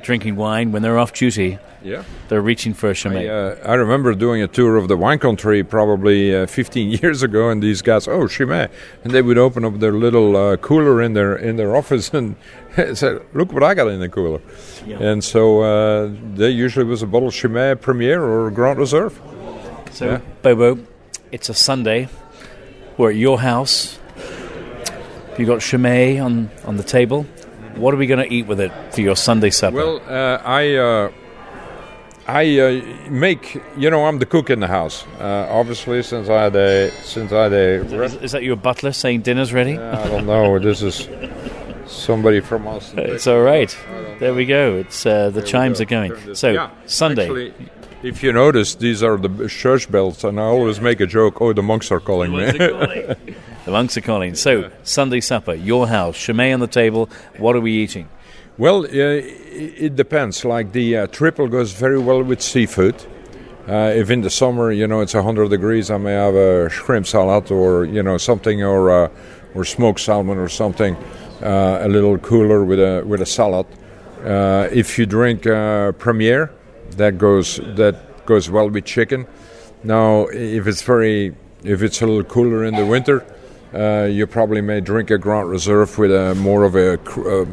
drinking 0.03 0.37
wine, 0.37 0.73
when 0.73 0.83
they're 0.83 0.99
off 0.99 1.13
duty, 1.13 1.59
Yeah. 1.83 2.05
they're 2.29 2.43
reaching 2.43 2.75
for 2.75 2.89
a 2.89 2.91
I, 2.91 2.95
Chimay. 2.95 3.29
uh, 3.29 3.57
I 3.69 3.75
remember 3.75 4.15
doing 4.15 4.43
a 4.43 4.47
tour 4.49 4.77
of 4.77 4.89
the 4.89 4.97
wine 4.97 5.19
country 5.19 5.63
probably 5.65 6.35
uh, 6.37 6.47
15 6.47 6.91
years 7.03 7.23
ago, 7.23 7.49
and 7.49 7.63
these 7.63 7.81
guys, 7.83 8.07
oh 8.09 8.27
Chimay, 8.27 8.69
and 9.05 9.13
they 9.13 9.23
would 9.23 9.39
open 9.39 9.65
up 9.65 9.79
their 9.81 9.93
little 9.93 10.37
uh, 10.37 10.57
cooler 10.59 11.01
in 11.03 11.15
their 11.15 11.35
in 11.37 11.57
their 11.57 11.75
office 11.81 12.13
and 12.13 12.37
said, 12.95 13.23
"Look 13.35 13.53
what 13.53 13.63
I 13.63 13.75
got 13.75 13.89
in 13.89 14.01
the 14.01 14.09
cooler." 14.09 14.41
And 14.87 15.23
so 15.25 15.61
uh, 15.63 16.11
there 16.35 16.51
usually 16.51 16.85
was 16.85 17.03
a 17.03 17.07
bottle 17.07 17.29
of 17.29 17.35
Chimay 17.35 17.77
Premier 17.77 18.23
or 18.23 18.51
Grand 18.51 18.79
Reserve. 18.79 19.19
So, 19.93 20.07
Yeah. 20.07 20.21
Bobo, 20.43 20.79
it's 21.33 21.49
a 21.49 21.55
Sunday. 21.55 22.09
We're 22.97 23.11
at 23.11 23.17
your 23.17 23.41
house. 23.41 23.99
You 25.39 25.47
got 25.47 25.61
Chimay 25.63 26.19
on, 26.19 26.51
on 26.65 26.77
the 26.77 26.83
table. 26.83 27.25
What 27.77 27.95
are 27.95 27.97
we 27.97 28.07
going 28.07 28.21
to 28.27 28.33
eat 28.33 28.47
with 28.47 28.61
it 28.61 28.73
for 28.93 29.01
your 29.01 29.17
Sunday 29.17 29.51
supper? 29.51 29.77
Well, 29.77 30.03
uh, 30.07 30.43
I 30.45 30.75
uh, 30.75 31.11
I 32.31 32.59
uh, 32.61 33.11
make 33.11 33.61
you 33.77 33.91
know 33.91 34.05
I'm 34.07 34.19
the 34.19 34.27
cook 34.27 34.51
in 34.51 34.61
the 34.61 34.69
house. 34.69 35.05
Uh, 35.19 35.49
obviously, 35.51 36.03
since 36.03 36.29
I 36.29 36.43
had 36.45 36.57
a 36.57 36.91
since 37.03 37.33
I 37.33 37.43
had 37.45 37.53
a 37.53 38.05
is, 38.05 38.15
is 38.27 38.33
that 38.33 38.43
your 38.43 38.57
butler 38.57 38.93
saying 38.93 39.23
dinner's 39.23 39.53
ready? 39.53 39.77
I 39.79 40.09
don't 40.09 40.27
know. 40.27 40.59
This 40.59 40.83
is 40.83 41.09
Somebody 41.91 42.41
from 42.41 42.67
Austin. 42.69 42.99
It's 43.15 43.27
all 43.27 43.43
right. 43.43 43.77
There 44.21 44.33
we 44.33 44.47
go. 44.47 44.77
It's 44.77 45.05
uh, 45.05 45.31
the 45.31 45.43
chimes 45.43 45.81
are 45.81 45.87
going. 45.87 46.35
So 46.35 46.51
Yeah, 46.51 46.71
Sunday. 46.87 47.25
actually, 47.25 47.55
if 48.03 48.23
you 48.23 48.33
notice, 48.33 48.77
these 48.77 49.03
are 49.03 49.17
the 49.17 49.49
church 49.49 49.91
bells, 49.91 50.25
and 50.25 50.39
I 50.39 50.45
always 50.45 50.81
make 50.81 51.01
a 51.01 51.07
joke. 51.07 51.41
Oh, 51.41 51.53
the 51.53 51.63
monks 51.63 51.91
are 51.91 52.01
calling 52.01 52.33
me. 52.33 52.53
The 53.67 53.73
monks 53.73 53.97
are 53.99 54.01
calling. 54.01 54.35
So, 54.37 54.71
Sunday 54.85 55.21
supper, 55.21 55.53
your 55.55 55.87
house, 55.87 56.17
Chimay 56.17 56.55
on 56.55 56.61
the 56.61 56.67
table. 56.67 57.11
What 57.37 57.55
are 57.57 57.61
we 57.61 57.73
eating? 57.73 58.09
Well, 58.61 58.85
uh, 58.85 58.89
it 58.91 59.97
depends. 59.97 60.45
Like 60.45 60.73
the 60.73 60.95
uh, 60.95 61.07
triple 61.07 61.49
goes 61.49 61.73
very 61.73 61.99
well 61.99 62.23
with 62.23 62.43
seafood. 62.43 62.95
Uh, 63.67 63.91
if 63.97 64.11
in 64.11 64.21
the 64.21 64.29
summer, 64.29 64.71
you 64.71 64.87
know, 64.87 65.01
it's 65.01 65.15
100 65.15 65.49
degrees, 65.49 65.91
I 65.91 65.97
may 65.97 66.13
have 66.13 66.35
a 66.35 66.69
shrimp 66.69 67.07
salad 67.07 67.51
or, 67.51 67.87
you 67.87 68.03
know, 68.03 68.19
something 68.19 68.63
or 68.63 68.91
uh, 68.91 69.09
or 69.55 69.65
smoked 69.65 70.01
salmon 70.01 70.37
or 70.37 70.51
something, 70.51 70.95
uh, 71.43 71.79
a 71.81 71.89
little 71.89 72.19
cooler 72.19 72.63
with 72.63 72.81
a 72.81 73.03
with 73.07 73.23
a 73.23 73.27
salad. 73.27 73.65
Uh, 74.23 74.69
if 74.71 74.99
you 74.99 75.07
drink 75.07 75.45
Premier, 75.99 76.53
that 76.99 77.17
goes 77.17 77.61
that 77.77 78.27
goes 78.27 78.51
well 78.51 78.69
with 78.69 78.85
chicken. 78.85 79.27
Now, 79.85 80.27
if 80.27 80.67
it's 80.67 80.83
very 80.83 81.35
if 81.65 81.81
it's 81.83 82.03
a 82.03 82.07
little 82.07 82.25
cooler 82.25 82.67
in 82.67 82.75
the 82.75 82.85
winter, 82.85 83.25
you 84.07 84.27
probably 84.27 84.61
may 84.61 84.83
drink 84.83 85.11
a 85.11 85.17
Grand 85.17 85.49
Reserve 85.49 85.97
with 85.97 86.13
a 86.13 86.35
more 86.35 86.65
of 86.65 86.77
a 86.77 87.01
uh, 87.01 87.47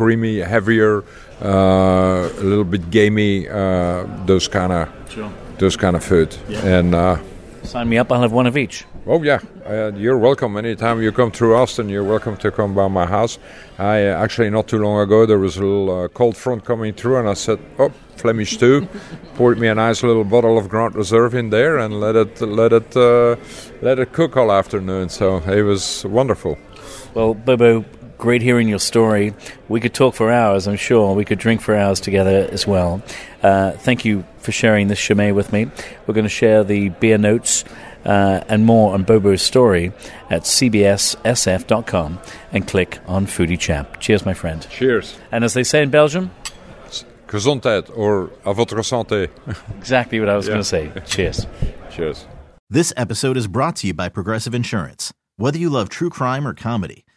creamy, 0.00 0.40
heavier, 0.40 1.02
uh, 1.42 2.28
a 2.38 2.44
little 2.44 2.64
bit 2.64 2.90
gamey, 2.90 3.48
uh, 3.48 4.04
those 4.26 4.46
kind 4.48 4.72
of 4.72 4.88
Sure. 5.08 5.30
those 5.58 5.76
kind 5.76 5.96
of 5.96 6.04
food. 6.04 6.36
And 6.64 6.94
uh, 6.94 7.16
Sign 7.62 7.88
me 7.88 7.98
up. 7.98 8.12
I'll 8.12 8.20
have 8.20 8.32
one 8.32 8.46
of 8.46 8.56
each. 8.56 8.84
oh 9.06 9.22
yeah, 9.24 9.40
uh, 9.66 9.90
you're 9.96 10.18
welcome. 10.18 10.56
Anytime 10.58 11.00
you 11.02 11.12
come 11.12 11.30
through 11.30 11.56
Austin, 11.56 11.88
you're 11.88 12.04
welcome 12.04 12.36
to 12.36 12.50
come 12.50 12.74
by 12.74 12.88
my 12.88 13.06
house. 13.06 13.38
I 13.78 14.06
uh, 14.08 14.22
actually 14.24 14.50
not 14.50 14.68
too 14.68 14.78
long 14.78 15.00
ago 15.00 15.26
there 15.26 15.38
was 15.38 15.56
a 15.56 15.60
little 15.62 15.88
uh, 15.90 16.08
cold 16.08 16.36
front 16.36 16.64
coming 16.64 16.92
through, 16.94 17.18
and 17.20 17.28
I 17.28 17.34
said, 17.34 17.58
"Oh, 17.78 17.90
Flemish 18.16 18.50
stew." 18.52 18.86
Poured 19.36 19.58
me 19.58 19.68
a 19.68 19.74
nice 19.74 20.02
little 20.06 20.24
bottle 20.24 20.56
of 20.58 20.68
Grand 20.68 20.94
Reserve 20.94 21.34
in 21.34 21.50
there, 21.50 21.78
and 21.78 22.00
let 22.00 22.14
it 22.16 22.40
let 22.42 22.72
it 22.72 22.96
uh, 22.96 23.36
let 23.82 23.98
it 23.98 24.12
cook 24.12 24.36
all 24.36 24.50
afternoon. 24.52 25.08
So 25.08 25.38
it 25.58 25.62
was 25.62 26.04
wonderful. 26.04 26.56
Well, 27.14 27.34
Bobo, 27.34 27.84
great 28.18 28.42
hearing 28.42 28.68
your 28.68 28.78
story. 28.78 29.34
We 29.68 29.80
could 29.80 29.94
talk 29.94 30.14
for 30.14 30.30
hours, 30.30 30.66
I'm 30.66 30.76
sure. 30.76 31.14
We 31.14 31.24
could 31.24 31.38
drink 31.38 31.60
for 31.60 31.74
hours 31.76 32.00
together 32.00 32.48
as 32.50 32.66
well. 32.66 33.02
Uh, 33.42 33.72
thank 33.72 34.04
you 34.04 34.24
for 34.38 34.52
sharing 34.52 34.88
this 34.88 34.98
Chimay 35.00 35.32
with 35.32 35.52
me. 35.52 35.66
We're 36.06 36.14
going 36.14 36.24
to 36.24 36.28
share 36.28 36.64
the 36.64 36.88
beer 36.90 37.18
notes 37.18 37.64
uh, 38.04 38.42
and 38.48 38.64
more 38.64 38.94
on 38.94 39.04
Bobo's 39.04 39.42
story 39.42 39.92
at 40.30 40.42
cbssf.com 40.42 42.18
and 42.52 42.66
click 42.66 42.98
on 43.06 43.26
Foodie 43.26 43.58
Chap. 43.58 44.00
Cheers, 44.00 44.24
my 44.24 44.34
friend. 44.34 44.66
Cheers. 44.70 45.16
And 45.32 45.44
as 45.44 45.54
they 45.54 45.64
say 45.64 45.82
in 45.82 45.90
Belgium, 45.90 46.30
Gezondheid 47.28 47.90
or 47.96 48.30
à 48.44 48.54
votre 48.54 48.76
santé. 48.82 49.28
exactly 49.78 50.20
what 50.20 50.28
I 50.28 50.36
was 50.36 50.46
Yeah. 50.46 50.52
going 50.54 50.62
to 50.62 50.68
say. 50.68 50.92
Cheers. 51.06 51.46
Cheers. 51.90 52.24
This 52.70 52.92
episode 52.96 53.36
is 53.36 53.46
brought 53.48 53.76
to 53.76 53.86
you 53.88 53.94
by 53.94 54.08
Progressive 54.08 54.54
Insurance. 54.54 55.12
Whether 55.36 55.58
you 55.58 55.68
love 55.68 55.88
true 55.88 56.08
crime 56.10 56.46
or 56.46 56.54
comedy, 56.54 57.04